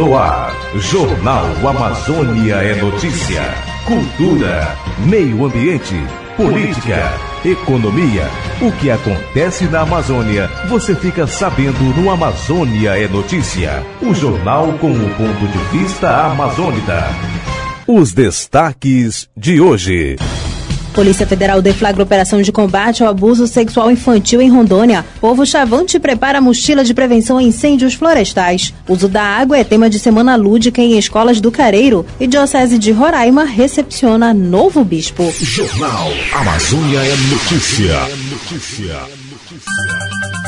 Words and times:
no 0.00 0.16
ar. 0.16 0.50
Jornal 0.76 1.44
Amazônia 1.68 2.54
é 2.54 2.74
notícia. 2.80 3.42
Cultura, 3.84 4.74
meio 5.04 5.44
ambiente, 5.44 5.94
política, 6.38 7.12
economia. 7.44 8.26
O 8.62 8.72
que 8.72 8.90
acontece 8.90 9.64
na 9.64 9.82
Amazônia, 9.82 10.48
você 10.70 10.94
fica 10.94 11.26
sabendo 11.26 11.84
no 12.00 12.10
Amazônia 12.10 12.98
é 12.98 13.06
notícia. 13.08 13.84
O 14.00 14.14
jornal 14.14 14.72
com 14.78 14.90
o 14.90 15.14
ponto 15.16 15.46
de 15.46 15.78
vista 15.78 16.28
amazônida. 16.28 17.04
Os 17.86 18.14
destaques 18.14 19.28
de 19.36 19.60
hoje. 19.60 20.16
Polícia 20.92 21.26
Federal 21.26 21.62
deflagra 21.62 22.02
operação 22.02 22.42
de 22.42 22.52
combate 22.52 23.02
ao 23.02 23.10
abuso 23.10 23.46
sexual 23.46 23.90
infantil 23.90 24.42
em 24.42 24.50
Rondônia. 24.50 25.04
Povo 25.20 25.46
Chavante 25.46 25.98
prepara 25.98 26.40
mochila 26.40 26.84
de 26.84 26.94
prevenção 26.94 27.38
a 27.38 27.42
incêndios 27.42 27.94
florestais. 27.94 28.74
Uso 28.88 29.08
da 29.08 29.22
água 29.22 29.58
é 29.58 29.64
tema 29.64 29.88
de 29.88 29.98
semana 29.98 30.36
lúdica 30.36 30.80
em 30.80 30.98
escolas 30.98 31.40
do 31.40 31.50
Careiro. 31.50 32.04
E 32.18 32.26
Diocese 32.26 32.78
de 32.78 32.92
Roraima 32.92 33.44
recepciona 33.44 34.34
novo 34.34 34.84
bispo. 34.84 35.32
Jornal 35.40 36.10
Amazônia 36.32 36.98
é 36.98 37.16
notícia. 37.30 38.00
notícia. 38.30 40.39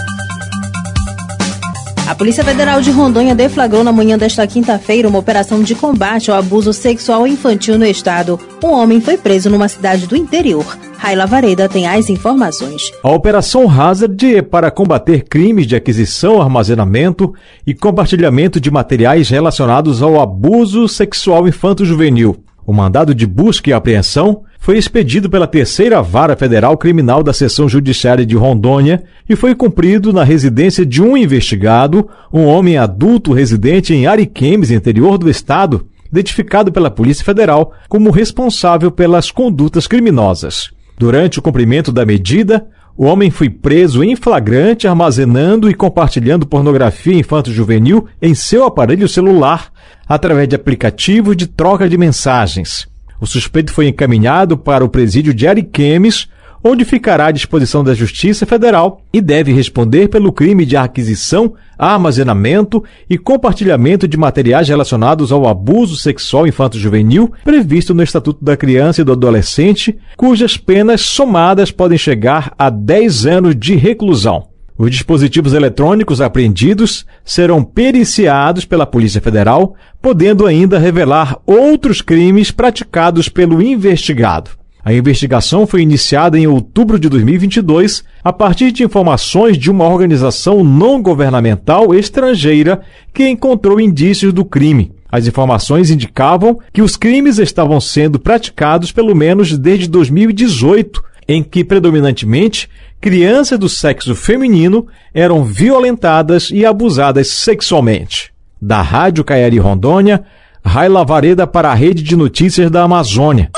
A 2.04 2.14
Polícia 2.16 2.42
Federal 2.42 2.80
de 2.80 2.90
Rondônia 2.90 3.34
deflagrou 3.34 3.84
na 3.84 3.92
manhã 3.92 4.18
desta 4.18 4.46
quinta-feira 4.46 5.08
uma 5.08 5.20
operação 5.20 5.62
de 5.62 5.74
combate 5.74 6.30
ao 6.30 6.36
abuso 6.36 6.72
sexual 6.72 7.26
infantil 7.26 7.78
no 7.78 7.86
estado. 7.86 8.38
Um 8.62 8.72
homem 8.72 9.00
foi 9.00 9.16
preso 9.16 9.48
numa 9.48 9.68
cidade 9.68 10.06
do 10.06 10.16
interior. 10.16 10.64
Raila 10.98 11.26
Vareda 11.26 11.68
tem 11.68 11.86
as 11.86 12.10
informações. 12.10 12.92
A 13.02 13.10
Operação 13.10 13.70
Hazard 13.70 14.36
é 14.36 14.42
para 14.42 14.70
combater 14.70 15.22
crimes 15.24 15.66
de 15.66 15.76
aquisição, 15.76 16.42
armazenamento 16.42 17.32
e 17.66 17.72
compartilhamento 17.72 18.60
de 18.60 18.70
materiais 18.70 19.28
relacionados 19.28 20.02
ao 20.02 20.20
abuso 20.20 20.88
sexual 20.88 21.46
infanto-juvenil. 21.46 22.36
O 22.64 22.72
mandado 22.72 23.14
de 23.14 23.26
busca 23.26 23.70
e 23.70 23.72
apreensão 23.72 24.42
foi 24.58 24.78
expedido 24.78 25.28
pela 25.28 25.48
Terceira 25.48 26.00
Vara 26.00 26.36
Federal 26.36 26.76
Criminal 26.76 27.22
da 27.22 27.32
Seção 27.32 27.68
Judiciária 27.68 28.24
de 28.24 28.36
Rondônia 28.36 29.02
e 29.28 29.34
foi 29.34 29.54
cumprido 29.54 30.12
na 30.12 30.22
residência 30.22 30.86
de 30.86 31.02
um 31.02 31.16
investigado, 31.16 32.08
um 32.32 32.44
homem 32.44 32.78
adulto 32.78 33.32
residente 33.32 33.92
em 33.92 34.06
Ariquemes, 34.06 34.70
interior 34.70 35.18
do 35.18 35.28
estado, 35.28 35.88
identificado 36.12 36.70
pela 36.70 36.90
Polícia 36.90 37.24
Federal 37.24 37.72
como 37.88 38.10
responsável 38.10 38.92
pelas 38.92 39.32
condutas 39.32 39.88
criminosas. 39.88 40.70
Durante 40.96 41.40
o 41.40 41.42
cumprimento 41.42 41.90
da 41.90 42.06
medida, 42.06 42.64
o 42.96 43.06
homem 43.06 43.30
foi 43.30 43.48
preso 43.48 44.04
em 44.04 44.14
flagrante 44.14 44.86
armazenando 44.86 45.70
e 45.70 45.74
compartilhando 45.74 46.46
pornografia 46.46 47.14
infanto-juvenil 47.14 48.06
em 48.20 48.34
seu 48.34 48.64
aparelho 48.64 49.08
celular 49.08 49.72
através 50.06 50.48
de 50.48 50.56
aplicativos 50.56 51.36
de 51.36 51.46
troca 51.46 51.88
de 51.88 51.96
mensagens. 51.96 52.86
O 53.20 53.26
suspeito 53.26 53.72
foi 53.72 53.88
encaminhado 53.88 54.58
para 54.58 54.84
o 54.84 54.88
presídio 54.88 55.32
de 55.32 55.46
Ariquemes, 55.46 56.28
onde 56.62 56.84
ficará 56.84 57.26
à 57.26 57.30
disposição 57.30 57.82
da 57.82 57.94
Justiça 57.94 58.46
Federal 58.46 59.00
e 59.12 59.20
deve 59.20 59.52
responder 59.52 60.08
pelo 60.08 60.32
crime 60.32 60.64
de 60.64 60.76
aquisição, 60.76 61.54
armazenamento 61.78 62.82
e 63.10 63.18
compartilhamento 63.18 64.06
de 64.06 64.16
materiais 64.16 64.68
relacionados 64.68 65.32
ao 65.32 65.48
abuso 65.48 65.96
sexual 65.96 66.46
infanto-juvenil 66.46 67.32
previsto 67.44 67.94
no 67.94 68.02
Estatuto 68.02 68.44
da 68.44 68.56
Criança 68.56 69.00
e 69.00 69.04
do 69.04 69.12
Adolescente, 69.12 69.98
cujas 70.16 70.56
penas 70.56 71.00
somadas 71.00 71.70
podem 71.70 71.98
chegar 71.98 72.52
a 72.58 72.70
10 72.70 73.26
anos 73.26 73.56
de 73.56 73.74
reclusão. 73.74 74.52
Os 74.78 74.90
dispositivos 74.90 75.52
eletrônicos 75.52 76.20
apreendidos 76.20 77.04
serão 77.24 77.62
periciados 77.62 78.64
pela 78.64 78.86
Polícia 78.86 79.20
Federal, 79.20 79.76
podendo 80.00 80.46
ainda 80.46 80.78
revelar 80.78 81.38
outros 81.46 82.00
crimes 82.00 82.50
praticados 82.50 83.28
pelo 83.28 83.62
investigado. 83.62 84.61
A 84.84 84.92
investigação 84.92 85.64
foi 85.64 85.80
iniciada 85.80 86.36
em 86.36 86.46
outubro 86.46 86.98
de 86.98 87.08
2022 87.08 88.02
a 88.24 88.32
partir 88.32 88.72
de 88.72 88.82
informações 88.82 89.56
de 89.56 89.70
uma 89.70 89.88
organização 89.88 90.64
não 90.64 91.00
governamental 91.00 91.94
estrangeira 91.94 92.82
que 93.14 93.28
encontrou 93.28 93.80
indícios 93.80 94.32
do 94.32 94.44
crime. 94.44 94.92
As 95.10 95.26
informações 95.26 95.90
indicavam 95.90 96.58
que 96.72 96.82
os 96.82 96.96
crimes 96.96 97.38
estavam 97.38 97.80
sendo 97.80 98.18
praticados 98.18 98.90
pelo 98.90 99.14
menos 99.14 99.56
desde 99.56 99.86
2018, 99.86 101.00
em 101.28 101.44
que 101.44 101.62
predominantemente 101.62 102.68
crianças 103.00 103.58
do 103.58 103.68
sexo 103.68 104.16
feminino 104.16 104.88
eram 105.14 105.44
violentadas 105.44 106.50
e 106.50 106.66
abusadas 106.66 107.28
sexualmente. 107.28 108.32
Da 108.60 108.82
Rádio 108.82 109.22
Caiari 109.22 109.58
Rondônia, 109.58 110.24
Raila 110.64 111.04
Vareda 111.04 111.46
para 111.46 111.70
a 111.70 111.74
Rede 111.74 112.02
de 112.02 112.16
Notícias 112.16 112.70
da 112.70 112.82
Amazônia. 112.82 113.50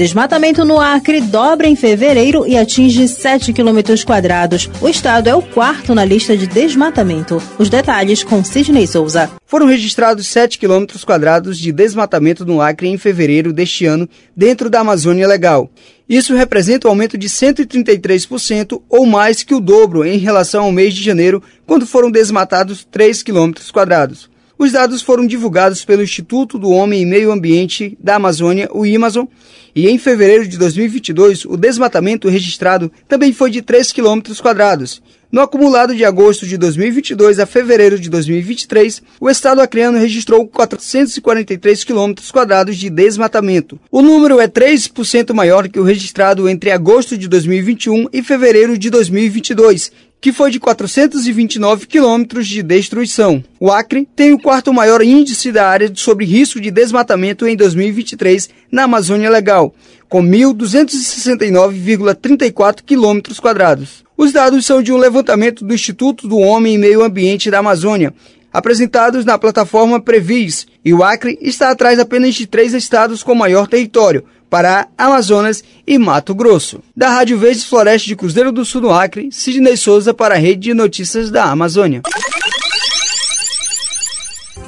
Desmatamento 0.00 0.64
no 0.64 0.80
Acre 0.80 1.20
dobra 1.20 1.68
em 1.68 1.76
fevereiro 1.76 2.46
e 2.46 2.56
atinge 2.56 3.06
7 3.06 3.52
quilômetros 3.52 4.02
quadrados. 4.02 4.70
O 4.80 4.88
estado 4.88 5.28
é 5.28 5.34
o 5.34 5.42
quarto 5.42 5.94
na 5.94 6.06
lista 6.06 6.34
de 6.34 6.46
desmatamento. 6.46 7.36
Os 7.58 7.68
detalhes 7.68 8.24
com 8.24 8.42
Sidney 8.42 8.86
Souza. 8.86 9.30
Foram 9.44 9.66
registrados 9.66 10.26
7 10.28 10.58
quilômetros 10.58 11.04
quadrados 11.04 11.58
de 11.58 11.70
desmatamento 11.70 12.46
no 12.46 12.62
Acre 12.62 12.88
em 12.88 12.96
fevereiro 12.96 13.52
deste 13.52 13.84
ano, 13.84 14.08
dentro 14.34 14.70
da 14.70 14.80
Amazônia 14.80 15.28
Legal. 15.28 15.70
Isso 16.08 16.34
representa 16.34 16.88
um 16.88 16.92
aumento 16.92 17.18
de 17.18 17.28
133% 17.28 18.80
ou 18.88 19.04
mais 19.04 19.42
que 19.42 19.54
o 19.54 19.60
dobro 19.60 20.02
em 20.02 20.16
relação 20.16 20.64
ao 20.64 20.72
mês 20.72 20.94
de 20.94 21.04
janeiro, 21.04 21.42
quando 21.66 21.86
foram 21.86 22.10
desmatados 22.10 22.86
3 22.90 23.22
quilômetros 23.22 23.70
quadrados. 23.70 24.29
Os 24.62 24.72
dados 24.72 25.00
foram 25.00 25.26
divulgados 25.26 25.86
pelo 25.86 26.02
Instituto 26.02 26.58
do 26.58 26.68
Homem 26.68 27.00
e 27.00 27.06
Meio 27.06 27.32
Ambiente 27.32 27.96
da 27.98 28.16
Amazônia, 28.16 28.68
o 28.70 28.84
IMAZON, 28.84 29.26
e 29.74 29.88
em 29.88 29.96
fevereiro 29.96 30.46
de 30.46 30.58
2022 30.58 31.46
o 31.46 31.56
desmatamento 31.56 32.28
registrado 32.28 32.92
também 33.08 33.32
foi 33.32 33.50
de 33.50 33.62
3 33.62 33.90
km 33.90 34.20
quadrados. 34.42 35.02
No 35.32 35.40
acumulado 35.40 35.94
de 35.94 36.04
agosto 36.04 36.44
de 36.44 36.58
2022 36.58 37.38
a 37.38 37.46
fevereiro 37.46 37.98
de 37.98 38.10
2023, 38.10 39.02
o 39.18 39.30
estado 39.30 39.62
acreano 39.62 39.96
registrou 39.96 40.46
443 40.46 41.82
km 41.82 42.12
quadrados 42.30 42.76
de 42.76 42.90
desmatamento. 42.90 43.80
O 43.90 44.02
número 44.02 44.40
é 44.40 44.46
3% 44.46 45.32
maior 45.32 45.70
que 45.70 45.80
o 45.80 45.84
registrado 45.84 46.46
entre 46.46 46.70
agosto 46.70 47.16
de 47.16 47.28
2021 47.28 48.08
e 48.12 48.22
fevereiro 48.22 48.76
de 48.76 48.90
2022, 48.90 49.90
que 50.20 50.32
foi 50.32 50.50
de 50.50 50.58
429 50.60 51.86
quilômetros 51.86 52.46
de 52.46 52.62
destruição. 52.62 53.42
O 53.58 53.72
Acre 53.72 54.06
tem 54.14 54.34
o 54.34 54.38
quarto 54.38 54.74
maior 54.74 55.02
índice 55.02 55.50
da 55.50 55.66
área 55.66 55.90
sobre 55.94 56.26
risco 56.26 56.60
de 56.60 56.70
desmatamento 56.70 57.46
em 57.46 57.56
2023 57.56 58.50
na 58.70 58.82
Amazônia 58.84 59.30
Legal, 59.30 59.74
com 60.08 60.22
1.269,34 60.22 62.82
quilômetros 62.84 63.40
quadrados. 63.40 64.04
Os 64.16 64.32
dados 64.32 64.64
são 64.66 64.82
de 64.82 64.92
um 64.92 64.98
levantamento 64.98 65.64
do 65.64 65.72
Instituto 65.72 66.28
do 66.28 66.36
Homem 66.36 66.74
e 66.74 66.78
Meio 66.78 67.02
Ambiente 67.02 67.50
da 67.50 67.60
Amazônia, 67.60 68.12
apresentados 68.52 69.24
na 69.24 69.38
plataforma 69.38 69.98
Previs, 70.00 70.66
e 70.84 70.92
o 70.92 71.02
Acre 71.02 71.38
está 71.40 71.70
atrás 71.70 71.98
apenas 71.98 72.34
de 72.34 72.46
três 72.46 72.74
estados 72.74 73.22
com 73.22 73.34
maior 73.34 73.66
território, 73.66 74.22
Pará, 74.50 74.88
Amazonas 74.98 75.62
e 75.86 75.96
Mato 75.96 76.34
Grosso. 76.34 76.80
Da 76.94 77.08
Rádio 77.08 77.38
Verdes 77.38 77.64
Floresta 77.64 78.08
de 78.08 78.16
Cruzeiro 78.16 78.50
do 78.50 78.64
Sul 78.64 78.80
do 78.80 78.90
Acre, 78.90 79.28
Sidney 79.30 79.76
Souza 79.76 80.12
para 80.12 80.34
a 80.34 80.38
Rede 80.38 80.62
de 80.62 80.74
Notícias 80.74 81.30
da 81.30 81.44
Amazônia. 81.44 82.02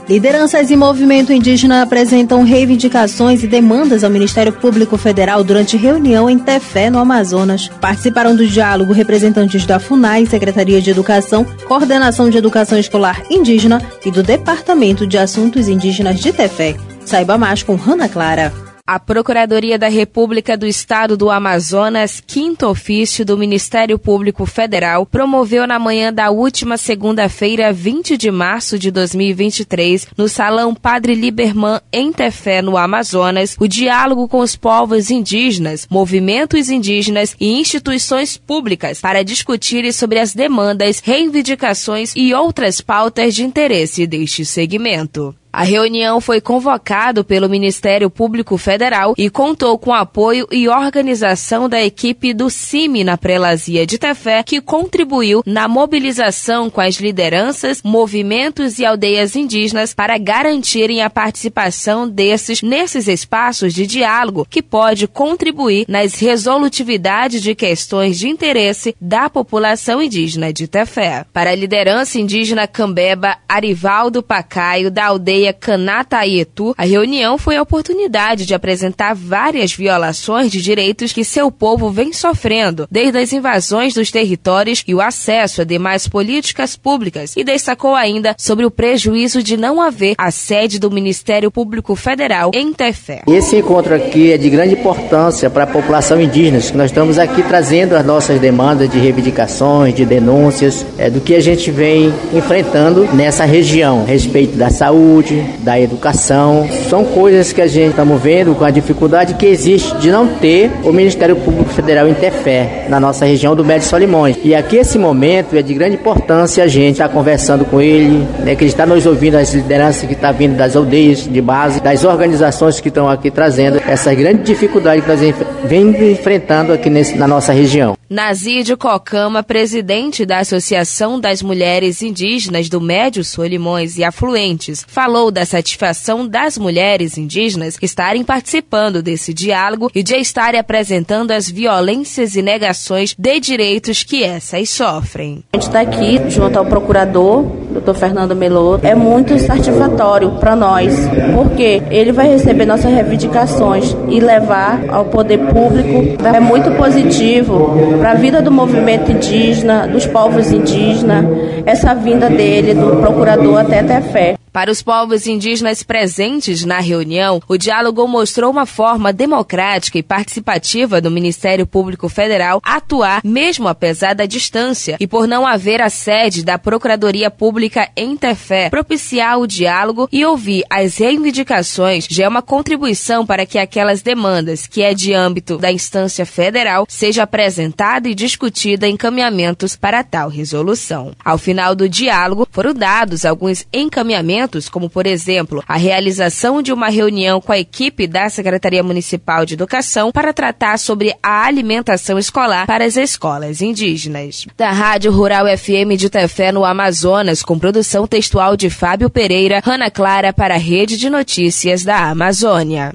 Lideranças 0.08 0.70
e 0.70 0.76
movimento 0.76 1.32
indígena 1.32 1.82
apresentam 1.82 2.42
reivindicações 2.44 3.42
e 3.42 3.46
demandas 3.46 4.04
ao 4.04 4.10
Ministério 4.10 4.52
Público 4.52 4.96
Federal 4.96 5.42
durante 5.42 5.76
reunião 5.76 6.28
em 6.28 6.38
Tefé, 6.38 6.90
no 6.90 6.98
Amazonas. 6.98 7.68
Participaram 7.80 8.36
do 8.36 8.46
diálogo 8.46 8.92
representantes 8.92 9.64
da 9.64 9.80
FUNAI, 9.80 10.26
Secretaria 10.26 10.80
de 10.82 10.90
Educação, 10.90 11.44
Coordenação 11.66 12.28
de 12.28 12.36
Educação 12.36 12.78
Escolar 12.78 13.22
Indígena 13.30 13.80
e 14.04 14.10
do 14.10 14.22
Departamento 14.22 15.06
de 15.06 15.18
Assuntos 15.18 15.68
Indígenas 15.68 16.20
de 16.20 16.32
Tefé. 16.32 16.76
Saiba 17.04 17.38
mais 17.38 17.62
com 17.62 17.74
Rana 17.74 18.08
Clara. 18.08 18.71
A 18.84 18.98
Procuradoria 18.98 19.78
da 19.78 19.86
República 19.86 20.56
do 20.56 20.66
Estado 20.66 21.16
do 21.16 21.30
Amazonas, 21.30 22.20
quinto 22.20 22.66
ofício 22.66 23.24
do 23.24 23.38
Ministério 23.38 23.96
Público 23.96 24.44
Federal, 24.44 25.06
promoveu 25.06 25.68
na 25.68 25.78
manhã 25.78 26.12
da 26.12 26.32
última 26.32 26.76
segunda-feira, 26.76 27.72
20 27.72 28.16
de 28.16 28.28
março 28.28 28.76
de 28.76 28.90
2023, 28.90 30.08
no 30.18 30.28
Salão 30.28 30.74
Padre 30.74 31.14
Liberman, 31.14 31.80
em 31.92 32.12
Tefé, 32.12 32.60
no 32.60 32.76
Amazonas, 32.76 33.56
o 33.60 33.68
diálogo 33.68 34.26
com 34.26 34.40
os 34.40 34.56
povos 34.56 35.12
indígenas, 35.12 35.86
movimentos 35.88 36.68
indígenas 36.68 37.36
e 37.38 37.52
instituições 37.52 38.36
públicas 38.36 39.00
para 39.00 39.22
discutirem 39.22 39.92
sobre 39.92 40.18
as 40.18 40.34
demandas, 40.34 40.98
reivindicações 40.98 42.12
e 42.16 42.34
outras 42.34 42.80
pautas 42.80 43.32
de 43.32 43.44
interesse 43.44 44.08
deste 44.08 44.44
segmento. 44.44 45.32
A 45.52 45.64
reunião 45.64 46.18
foi 46.18 46.40
convocada 46.40 47.22
pelo 47.22 47.46
Ministério 47.46 48.08
Público 48.08 48.56
Federal 48.56 49.12
e 49.18 49.28
contou 49.28 49.76
com 49.76 49.92
apoio 49.92 50.48
e 50.50 50.66
organização 50.66 51.68
da 51.68 51.82
equipe 51.82 52.32
do 52.32 52.48
CIMI 52.48 53.04
na 53.04 53.18
Prelazia 53.18 53.86
de 53.86 53.98
Tefé, 53.98 54.42
que 54.42 54.62
contribuiu 54.62 55.42
na 55.44 55.68
mobilização 55.68 56.70
com 56.70 56.80
as 56.80 56.94
lideranças, 56.94 57.82
movimentos 57.82 58.78
e 58.78 58.86
aldeias 58.86 59.36
indígenas 59.36 59.92
para 59.92 60.16
garantirem 60.16 61.02
a 61.02 61.10
participação 61.10 62.08
desses 62.08 62.62
nesses 62.62 63.06
espaços 63.06 63.74
de 63.74 63.86
diálogo 63.86 64.46
que 64.48 64.62
pode 64.62 65.06
contribuir 65.06 65.84
nas 65.86 66.14
resolutividades 66.14 67.42
de 67.42 67.54
questões 67.54 68.18
de 68.18 68.26
interesse 68.26 68.96
da 68.98 69.28
população 69.28 70.00
indígena 70.00 70.50
de 70.50 70.66
Tefé. 70.66 71.26
Para 71.30 71.50
a 71.50 71.54
liderança 71.54 72.18
indígena 72.18 72.66
Cambeba, 72.66 73.36
Arivaldo 73.46 74.22
Pacaio, 74.22 74.90
da 74.90 75.06
aldeia 75.06 75.41
Canataietu, 75.50 76.74
a 76.76 76.84
reunião 76.84 77.38
foi 77.38 77.56
a 77.56 77.62
oportunidade 77.62 78.44
de 78.44 78.52
apresentar 78.52 79.14
várias 79.14 79.72
violações 79.72 80.50
de 80.50 80.60
direitos 80.60 81.10
que 81.10 81.24
seu 81.24 81.50
povo 81.50 81.90
vem 81.90 82.12
sofrendo, 82.12 82.86
desde 82.90 83.16
as 83.16 83.32
invasões 83.32 83.94
dos 83.94 84.10
territórios 84.10 84.84
e 84.86 84.94
o 84.94 85.00
acesso 85.00 85.62
a 85.62 85.64
demais 85.64 86.06
políticas 86.06 86.76
públicas, 86.76 87.32
e 87.34 87.42
destacou 87.42 87.94
ainda 87.94 88.34
sobre 88.36 88.66
o 88.66 88.70
prejuízo 88.70 89.42
de 89.42 89.56
não 89.56 89.80
haver 89.80 90.14
a 90.18 90.30
sede 90.30 90.78
do 90.78 90.90
Ministério 90.90 91.50
Público 91.50 91.96
Federal 91.96 92.50
em 92.52 92.74
Tefé. 92.74 93.22
Esse 93.26 93.56
encontro 93.56 93.94
aqui 93.94 94.32
é 94.32 94.36
de 94.36 94.50
grande 94.50 94.74
importância 94.74 95.48
para 95.48 95.64
a 95.64 95.66
população 95.66 96.20
indígena. 96.20 96.58
Nós 96.74 96.90
estamos 96.90 97.18
aqui 97.18 97.42
trazendo 97.42 97.94
as 97.96 98.04
nossas 98.04 98.40
demandas 98.40 98.90
de 98.90 98.98
reivindicações, 98.98 99.94
de 99.94 100.04
denúncias, 100.04 100.84
é, 100.98 101.08
do 101.08 101.20
que 101.20 101.34
a 101.34 101.40
gente 101.40 101.70
vem 101.70 102.12
enfrentando 102.34 103.08
nessa 103.14 103.44
região, 103.44 104.02
a 104.02 104.06
respeito 104.06 104.56
da 104.56 104.68
saúde, 104.68 105.31
saúde, 105.32 105.44
da 105.60 105.80
educação. 105.80 106.68
São 106.88 107.04
coisas 107.04 107.52
que 107.52 107.60
a 107.60 107.66
gente 107.66 107.90
estamos 107.90 108.20
vendo 108.20 108.54
com 108.54 108.64
a 108.64 108.70
dificuldade 108.70 109.34
que 109.34 109.46
existe 109.46 109.96
de 109.96 110.10
não 110.10 110.26
ter 110.26 110.70
o 110.84 110.92
Ministério 110.92 111.36
Público 111.36 111.70
Federal 111.70 112.12
Tefé, 112.14 112.86
na 112.88 113.00
nossa 113.00 113.24
região 113.24 113.56
do 113.56 113.64
Médio 113.64 113.88
Solimões. 113.88 114.36
E 114.44 114.54
aqui 114.54 114.76
esse 114.76 114.98
momento 114.98 115.56
é 115.56 115.62
de 115.62 115.72
grande 115.72 115.96
importância 115.96 116.62
a 116.62 116.66
gente 116.66 116.92
estar 116.92 117.08
tá 117.08 117.14
conversando 117.14 117.64
com 117.64 117.80
ele, 117.80 118.26
né, 118.40 118.54
que 118.54 118.64
ele 118.64 118.70
está 118.70 118.84
nos 118.84 119.06
ouvindo, 119.06 119.36
as 119.36 119.54
lideranças 119.54 120.06
que 120.06 120.14
estão 120.14 120.30
tá 120.30 120.36
vindo 120.36 120.56
das 120.56 120.76
aldeias 120.76 121.26
de 121.26 121.40
base, 121.40 121.80
das 121.80 122.04
organizações 122.04 122.80
que 122.80 122.88
estão 122.88 123.08
aqui 123.08 123.30
trazendo 123.30 123.80
essa 123.86 124.14
grande 124.14 124.42
dificuldade 124.42 125.02
que 125.02 125.08
nós 125.08 125.20
vem 125.64 126.12
enfrentando 126.12 126.72
aqui 126.72 126.90
nesse, 126.90 127.16
na 127.16 127.26
nossa 127.26 127.52
região. 127.52 127.96
Nazir 128.12 128.62
de 128.62 128.76
Cocama, 128.76 129.42
presidente 129.42 130.26
da 130.26 130.40
Associação 130.40 131.18
das 131.18 131.40
Mulheres 131.42 132.02
Indígenas 132.02 132.68
do 132.68 132.78
Médio 132.78 133.24
Solimões 133.24 133.96
e 133.96 134.04
Afluentes, 134.04 134.84
falou 134.86 135.21
da 135.30 135.44
satisfação 135.44 136.26
das 136.26 136.58
mulheres 136.58 137.16
indígenas 137.16 137.78
estarem 137.80 138.24
participando 138.24 139.02
desse 139.02 139.34
diálogo 139.34 139.90
e 139.94 140.02
de 140.02 140.16
estarem 140.16 140.58
apresentando 140.58 141.30
as 141.30 141.50
violências 141.50 142.36
e 142.36 142.42
negações 142.42 143.14
de 143.18 143.40
direitos 143.40 144.02
que 144.02 144.22
essas 144.22 144.70
sofrem. 144.70 145.42
A 145.52 145.56
gente 145.56 145.66
está 145.66 145.80
aqui 145.80 146.30
junto 146.30 146.58
ao 146.58 146.64
procurador, 146.64 147.42
doutor 147.70 147.94
Fernando 147.94 148.34
Meloto, 148.34 148.86
é 148.86 148.94
muito 148.94 149.38
satisfatório 149.38 150.32
para 150.32 150.56
nós, 150.56 150.94
porque 151.34 151.82
ele 151.90 152.12
vai 152.12 152.28
receber 152.28 152.66
nossas 152.66 152.92
reivindicações 152.92 153.94
e 154.08 154.20
levar 154.20 154.80
ao 154.88 155.04
poder 155.06 155.38
público. 155.38 156.16
É 156.34 156.40
muito 156.40 156.70
positivo 156.72 157.98
para 157.98 158.12
a 158.12 158.14
vida 158.14 158.40
do 158.40 158.50
movimento 158.50 159.10
indígena, 159.10 159.86
dos 159.86 160.06
povos 160.06 160.50
indígenas, 160.50 161.24
essa 161.66 161.94
vinda 161.94 162.28
dele, 162.28 162.74
do 162.74 162.96
procurador 162.96 163.58
até 163.58 163.82
Tefé. 163.82 164.41
Para 164.52 164.70
os 164.70 164.82
povos 164.82 165.26
indígenas 165.26 165.82
presentes 165.82 166.62
na 166.62 166.78
reunião, 166.78 167.40
o 167.48 167.56
diálogo 167.56 168.06
mostrou 168.06 168.50
uma 168.50 168.66
forma 168.66 169.10
democrática 169.10 169.98
e 169.98 170.02
participativa 170.02 171.00
do 171.00 171.10
Ministério 171.10 171.66
Público 171.66 172.06
Federal 172.06 172.60
atuar 172.62 173.22
mesmo 173.24 173.66
apesar 173.66 174.14
da 174.14 174.26
distância 174.26 174.98
e 175.00 175.06
por 175.06 175.26
não 175.26 175.46
haver 175.46 175.80
a 175.80 175.88
sede 175.88 176.44
da 176.44 176.58
Procuradoria 176.58 177.30
Pública 177.30 177.88
em 177.96 178.14
Tefé, 178.14 178.68
propiciar 178.68 179.38
o 179.38 179.46
diálogo 179.46 180.06
e 180.12 180.22
ouvir 180.22 180.64
as 180.68 180.98
reivindicações 180.98 182.06
já 182.10 182.24
é 182.24 182.28
uma 182.28 182.42
contribuição 182.42 183.24
para 183.24 183.46
que 183.46 183.58
aquelas 183.58 184.02
demandas 184.02 184.66
que 184.66 184.82
é 184.82 184.92
de 184.92 185.14
âmbito 185.14 185.56
da 185.56 185.72
instância 185.72 186.26
federal 186.26 186.84
seja 186.88 187.22
apresentada 187.22 188.06
e 188.06 188.14
discutida 188.14 188.86
em 188.86 188.92
encaminhamentos 188.92 189.74
para 189.74 190.04
tal 190.04 190.28
resolução. 190.28 191.12
Ao 191.24 191.38
final 191.38 191.74
do 191.74 191.88
diálogo, 191.88 192.46
foram 192.50 192.74
dados 192.74 193.24
alguns 193.24 193.66
encaminhamentos 193.72 194.41
como, 194.68 194.88
por 194.88 195.06
exemplo, 195.06 195.62
a 195.66 195.76
realização 195.76 196.62
de 196.62 196.72
uma 196.72 196.88
reunião 196.88 197.40
com 197.40 197.52
a 197.52 197.58
equipe 197.58 198.06
da 198.06 198.28
Secretaria 198.28 198.82
Municipal 198.82 199.44
de 199.44 199.54
Educação 199.54 200.10
para 200.12 200.32
tratar 200.32 200.78
sobre 200.78 201.14
a 201.22 201.44
alimentação 201.44 202.18
escolar 202.18 202.66
para 202.66 202.84
as 202.84 202.96
escolas 202.96 203.60
indígenas. 203.60 204.46
Da 204.56 204.70
Rádio 204.70 205.12
Rural 205.12 205.46
FM 205.56 205.96
de 205.96 206.10
Tefé, 206.10 206.52
no 206.52 206.64
Amazonas, 206.64 207.42
com 207.42 207.58
produção 207.58 208.06
textual 208.06 208.56
de 208.56 208.68
Fábio 208.68 209.08
Pereira, 209.08 209.62
Ana 209.64 209.90
Clara 209.90 210.32
para 210.32 210.54
a 210.54 210.58
Rede 210.58 210.96
de 210.96 211.08
Notícias 211.08 211.84
da 211.84 212.10
Amazônia. 212.10 212.92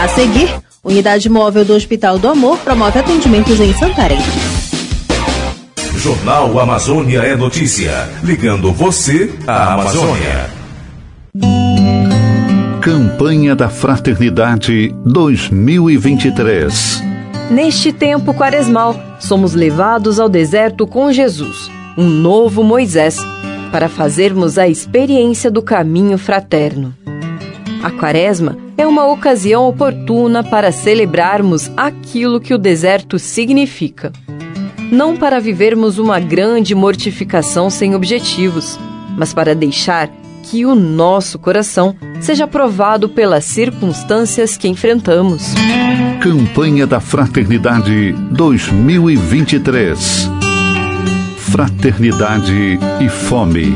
A 0.00 0.08
seguir, 0.08 0.48
Unidade 0.82 1.28
Móvel 1.28 1.64
do 1.64 1.74
Hospital 1.74 2.18
do 2.18 2.28
Amor 2.28 2.58
promove 2.58 2.98
atendimentos 2.98 3.60
em 3.60 3.72
Santarém. 3.74 4.18
Jornal 6.02 6.58
Amazônia 6.58 7.20
é 7.20 7.36
notícia, 7.36 8.08
ligando 8.24 8.72
você 8.72 9.32
à 9.46 9.74
Amazônia. 9.74 10.50
Campanha 12.80 13.54
da 13.54 13.68
Fraternidade 13.68 14.92
2023. 15.04 17.04
Neste 17.52 17.92
tempo 17.92 18.34
quaresmal, 18.34 19.00
somos 19.20 19.54
levados 19.54 20.18
ao 20.18 20.28
deserto 20.28 20.88
com 20.88 21.12
Jesus, 21.12 21.70
um 21.96 22.08
novo 22.08 22.64
Moisés, 22.64 23.18
para 23.70 23.88
fazermos 23.88 24.58
a 24.58 24.66
experiência 24.66 25.52
do 25.52 25.62
caminho 25.62 26.18
fraterno. 26.18 26.92
A 27.80 27.92
Quaresma 27.92 28.58
é 28.76 28.84
uma 28.84 29.06
ocasião 29.06 29.68
oportuna 29.68 30.42
para 30.42 30.72
celebrarmos 30.72 31.70
aquilo 31.76 32.40
que 32.40 32.52
o 32.52 32.58
deserto 32.58 33.20
significa 33.20 34.10
não 34.92 35.16
para 35.16 35.40
vivermos 35.40 35.98
uma 35.98 36.20
grande 36.20 36.74
mortificação 36.74 37.70
sem 37.70 37.94
objetivos, 37.94 38.78
mas 39.16 39.32
para 39.32 39.54
deixar 39.54 40.10
que 40.42 40.66
o 40.66 40.74
nosso 40.74 41.38
coração 41.38 41.96
seja 42.20 42.46
provado 42.46 43.08
pelas 43.08 43.46
circunstâncias 43.46 44.58
que 44.58 44.68
enfrentamos. 44.68 45.54
Campanha 46.20 46.86
da 46.86 47.00
Fraternidade 47.00 48.12
2023 48.32 50.30
Fraternidade 51.38 52.78
e 53.00 53.08
Fome. 53.08 53.74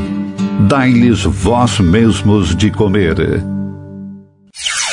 Dai-lhes 0.67 1.23
vós 1.23 1.79
mesmos 1.79 2.55
de 2.55 2.71
comer. 2.71 3.56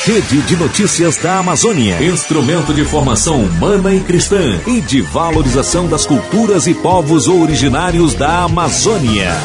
Rede 0.05 0.39
de 0.43 0.55
Notícias 0.55 1.17
da 1.17 1.39
Amazônia. 1.39 1.99
Instrumento 1.99 2.75
de 2.75 2.85
formação 2.85 3.41
humana 3.41 3.91
e 3.91 3.99
cristã 3.99 4.61
e 4.67 4.79
de 4.79 5.01
valorização 5.01 5.87
das 5.87 6.05
culturas 6.05 6.67
e 6.67 6.75
povos 6.75 7.27
originários 7.27 8.13
da 8.13 8.43
Amazônia. 8.43 9.35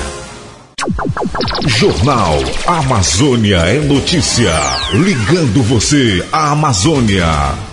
Jornal 1.66 2.36
Amazônia 2.66 3.56
é 3.56 3.80
Notícia. 3.80 4.52
Ligando 4.92 5.62
você 5.62 6.22
à 6.30 6.50
Amazônia. 6.50 7.69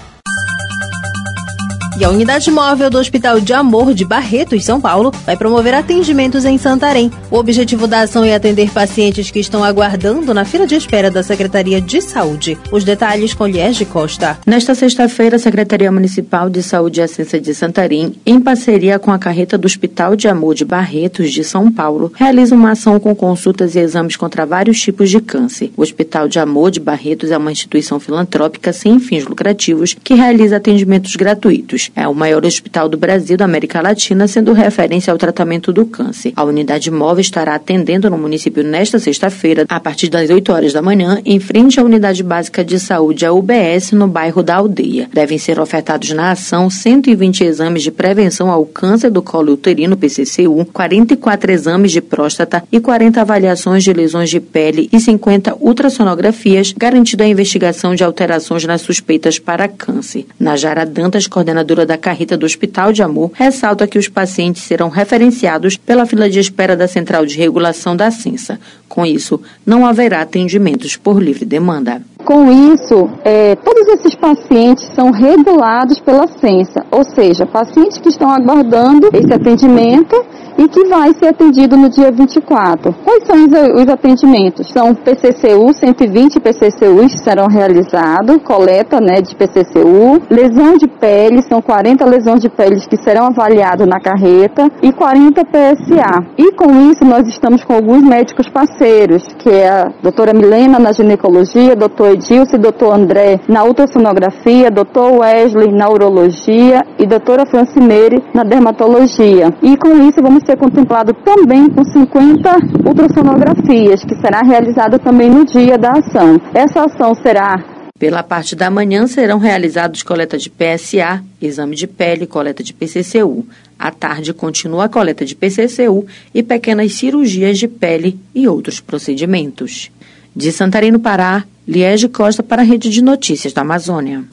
E 2.00 2.06
a 2.06 2.12
unidade 2.12 2.52
móvel 2.52 2.92
do 2.92 3.00
Hospital 3.00 3.40
de 3.40 3.54
Amor 3.54 3.92
de 3.92 4.06
Barretos, 4.06 4.64
São 4.64 4.80
Paulo, 4.80 5.12
vai 5.26 5.36
promover 5.36 5.74
atendimentos 5.74 6.46
em 6.46 6.56
Santarém. 6.56 7.12
O 7.32 7.38
objetivo 7.38 7.88
da 7.88 8.02
ação 8.02 8.24
é 8.24 8.36
atender 8.36 8.70
pacientes 8.70 9.32
que 9.32 9.40
estão 9.40 9.64
aguardando 9.64 10.32
na 10.32 10.46
fila 10.46 10.68
de 10.68 10.76
espera 10.76 11.10
da 11.10 11.24
Secretaria 11.24 11.82
de 11.82 12.00
Saúde. 12.00 12.56
Os 12.72 12.84
detalhes 12.84 13.34
com 13.34 13.48
Liege 13.48 13.84
Costa. 13.84 14.38
Nesta 14.46 14.76
sexta-feira, 14.76 15.38
a 15.38 15.40
Secretaria 15.40 15.92
Municipal 15.92 16.52
de 16.52 16.62
Saúde 16.62 17.00
e 17.00 17.04
Assistência 17.04 17.42
de 17.42 17.56
Santarém, 17.56 18.14
em 18.24 18.40
parceria 18.40 19.00
com 19.00 19.12
a 19.12 19.18
carreta 19.18 19.58
do 19.58 19.66
Hospital 19.66 20.16
de 20.16 20.28
Amor 20.28 20.54
de 20.54 20.66
Barretos, 20.66 21.32
de 21.32 21.44
São 21.44 21.72
Paulo, 21.72 22.14
realiza 22.16 22.54
uma 22.54 22.74
ação 22.74 23.00
com 23.00 23.16
consultas 23.16 23.74
e 23.74 23.80
exames 23.80 24.16
contra 24.16 24.46
vários 24.46 24.80
tipos 24.80 25.10
de 25.10 25.20
câncer. 25.20 25.72
O 25.76 25.82
Hospital 25.82 26.28
de 26.28 26.38
Amor 26.38 26.70
de 26.70 26.80
Barretos 26.80 27.32
é 27.32 27.38
uma 27.40 27.52
instituição 27.52 28.00
filantrópica 28.00 28.72
sem 28.72 29.00
fins 29.00 29.26
lucrativos 29.26 29.96
que 30.04 30.14
realiza 30.14 30.58
atendimentos 30.58 31.16
gratuitos. 31.16 31.87
É 31.96 32.08
o 32.08 32.14
maior 32.14 32.46
hospital 32.46 32.90
do 32.90 32.98
Brasil 32.98 33.38
da 33.38 33.46
América 33.46 33.82
Latina, 33.82 34.28
sendo 34.28 34.54
referência 34.54 35.12
ao 35.12 35.18
tratamento 35.18 35.74
do 35.74 35.86
câncer. 35.86 36.34
A 36.36 36.44
unidade 36.44 36.92
móvel 36.92 37.22
estará 37.22 37.56
atendendo 37.56 38.10
no 38.10 38.18
município 38.18 38.64
nesta 38.64 39.00
sexta-feira, 39.00 39.66
a 39.68 39.80
partir 39.80 40.10
das 40.10 40.30
8 40.30 40.52
horas 40.52 40.74
da 40.74 40.82
manhã, 40.82 41.22
em 41.26 41.40
frente 41.40 41.80
à 41.80 41.84
unidade 41.84 42.24
básica 42.24 42.64
de 42.64 42.80
saúde, 42.80 43.26
a 43.26 43.34
UBS, 43.34 43.92
no 43.92 44.08
bairro 44.08 44.44
da 44.44 44.56
Aldeia. 44.56 45.10
Devem 45.14 45.38
ser 45.38 45.60
ofertados 45.60 46.12
na 46.12 46.32
ação 46.32 46.70
120 46.70 47.44
exames 47.44 47.84
de 47.84 47.92
prevenção 47.92 48.50
ao 48.50 48.66
câncer 48.66 49.10
do 49.10 49.22
colo 49.22 49.54
uterino, 49.54 49.98
PCCU, 49.98 50.66
44 50.72 51.52
exames 51.52 51.92
de 51.92 52.02
próstata 52.02 52.64
e 52.72 52.80
40 52.80 53.22
avaliações 53.22 53.84
de 53.84 53.94
lesões 53.94 54.30
de 54.30 54.40
pele 54.40 54.90
e 54.92 55.00
50 55.00 55.56
ultrassonografias, 55.60 56.74
garantindo 56.76 57.24
a 57.24 57.28
investigação 57.28 57.96
de 57.96 58.04
alterações 58.04 58.66
nas 58.66 58.82
suspeitas 58.82 59.40
para 59.40 59.68
câncer. 59.68 60.26
Najara 60.40 60.86
Dantas, 60.86 61.28
coordenadora 61.28 61.77
da 61.86 61.98
carreta 61.98 62.38
do 62.38 62.46
Hospital 62.46 62.92
de 62.92 63.04
Amor, 63.04 63.32
ressalta 63.34 63.88
que 63.88 63.98
os 63.98 64.08
pacientes 64.08 64.64
serão 64.64 64.90
referenciados 64.90 65.78
pela 65.78 66.06
fila 66.06 66.30
de 66.30 66.40
espera 66.40 66.76
da 66.76 66.88
Central 66.88 67.26
de 67.26 67.38
Regulação 67.38 67.96
da 67.96 68.12
Cinsa. 68.12 68.60
Com 68.88 69.06
isso, 69.06 69.42
não 69.66 69.86
haverá 69.86 70.22
atendimentos 70.22 70.96
por 70.96 71.22
livre 71.22 71.46
demanda. 71.46 72.02
Com 72.28 72.52
isso, 72.52 73.10
é, 73.24 73.56
todos 73.56 73.88
esses 73.88 74.14
pacientes 74.14 74.84
são 74.94 75.12
regulados 75.12 75.98
pela 76.02 76.28
Censa, 76.28 76.86
ou 76.92 77.06
seja, 77.06 77.46
pacientes 77.46 78.00
que 78.00 78.10
estão 78.10 78.30
aguardando 78.30 79.08
esse 79.14 79.34
atendimento 79.34 80.14
e 80.58 80.68
que 80.68 80.86
vai 80.90 81.14
ser 81.14 81.28
atendido 81.28 81.78
no 81.78 81.88
dia 81.88 82.12
24. 82.12 82.94
Quais 83.06 83.24
são 83.26 83.46
os, 83.46 83.82
os 83.82 83.88
atendimentos? 83.88 84.68
São 84.74 84.94
PCCU, 84.94 85.72
120 85.74 86.40
PCCUs 86.42 87.14
serão 87.24 87.48
realizados, 87.48 88.38
coleta 88.44 89.00
né, 89.00 89.22
de 89.22 89.34
PCCU, 89.34 90.22
lesão 90.30 90.76
de 90.76 90.88
pele, 90.88 91.42
são 91.44 91.62
40 91.62 92.06
lesões 92.06 92.42
de 92.42 92.50
pele 92.50 92.76
que 92.90 92.98
serão 92.98 93.28
avaliadas 93.28 93.88
na 93.88 94.02
carreta 94.02 94.70
e 94.82 94.92
40 94.92 95.46
PSA. 95.46 96.26
E 96.38 96.52
com 96.54 96.92
isso 96.92 97.06
nós 97.06 97.26
estamos 97.28 97.64
com 97.64 97.74
alguns 97.74 98.04
médicos 98.04 98.50
parceiros, 98.50 99.24
que 99.38 99.50
é 99.50 99.70
a 99.70 99.92
doutora 100.02 100.34
Milena 100.34 100.78
na 100.78 100.92
ginecologia, 100.92 101.76
doutor 101.76 102.17
Edilson 102.18 102.56
e 102.56 102.60
doutor 102.60 102.94
André 102.94 103.40
na 103.48 103.64
ultrassonografia, 103.64 104.72
doutor 104.72 105.20
Wesley 105.20 105.72
na 105.72 105.88
urologia 105.90 106.84
e 106.98 107.06
doutora 107.06 107.46
Francimeire 107.46 108.24
na 108.34 108.44
dermatologia. 108.44 109.54
E 109.62 109.78
com 109.78 110.08
isso 110.08 110.22
vamos 110.22 110.44
ser 110.44 110.58
contemplado 110.58 111.14
também 111.14 111.70
com 111.70 111.84
50 111.84 112.58
ultrassonografias, 112.86 114.04
que 114.04 114.16
será 114.16 114.42
realizada 114.42 114.98
também 114.98 115.30
no 115.30 115.46
dia 115.46 115.78
da 115.78 115.92
ação. 115.92 116.42
Essa 116.54 116.86
ação 116.86 117.14
será 117.14 117.78
pela 118.00 118.22
parte 118.22 118.56
da 118.56 118.70
manhã 118.70 119.08
serão 119.08 119.40
realizados 119.40 120.04
coleta 120.04 120.38
de 120.38 120.52
PSA, 120.52 121.24
exame 121.42 121.76
de 121.76 121.88
pele, 121.88 122.28
coleta 122.28 122.62
de 122.62 122.72
PCCU. 122.72 123.44
À 123.78 123.90
tarde 123.90 124.36
continua 124.36 124.86
a 124.86 124.90
coleta 124.90 125.26
de 125.26 125.36
PCCU 125.36 126.06
e 126.32 126.44
pequenas 126.44 126.94
cirurgias 126.94 127.58
de 127.58 127.68
pele 127.68 128.20
e 128.36 128.48
outros 128.48 128.80
procedimentos. 128.80 129.90
De 130.38 130.52
Santarém, 130.52 130.96
Pará, 131.00 131.46
Liege 131.68 132.08
Costa 132.08 132.44
para 132.44 132.62
a 132.62 132.66
Rede 132.66 132.92
de 132.92 133.02
Notícias 133.02 133.54
da 133.54 133.62
Amazônia. 133.62 134.24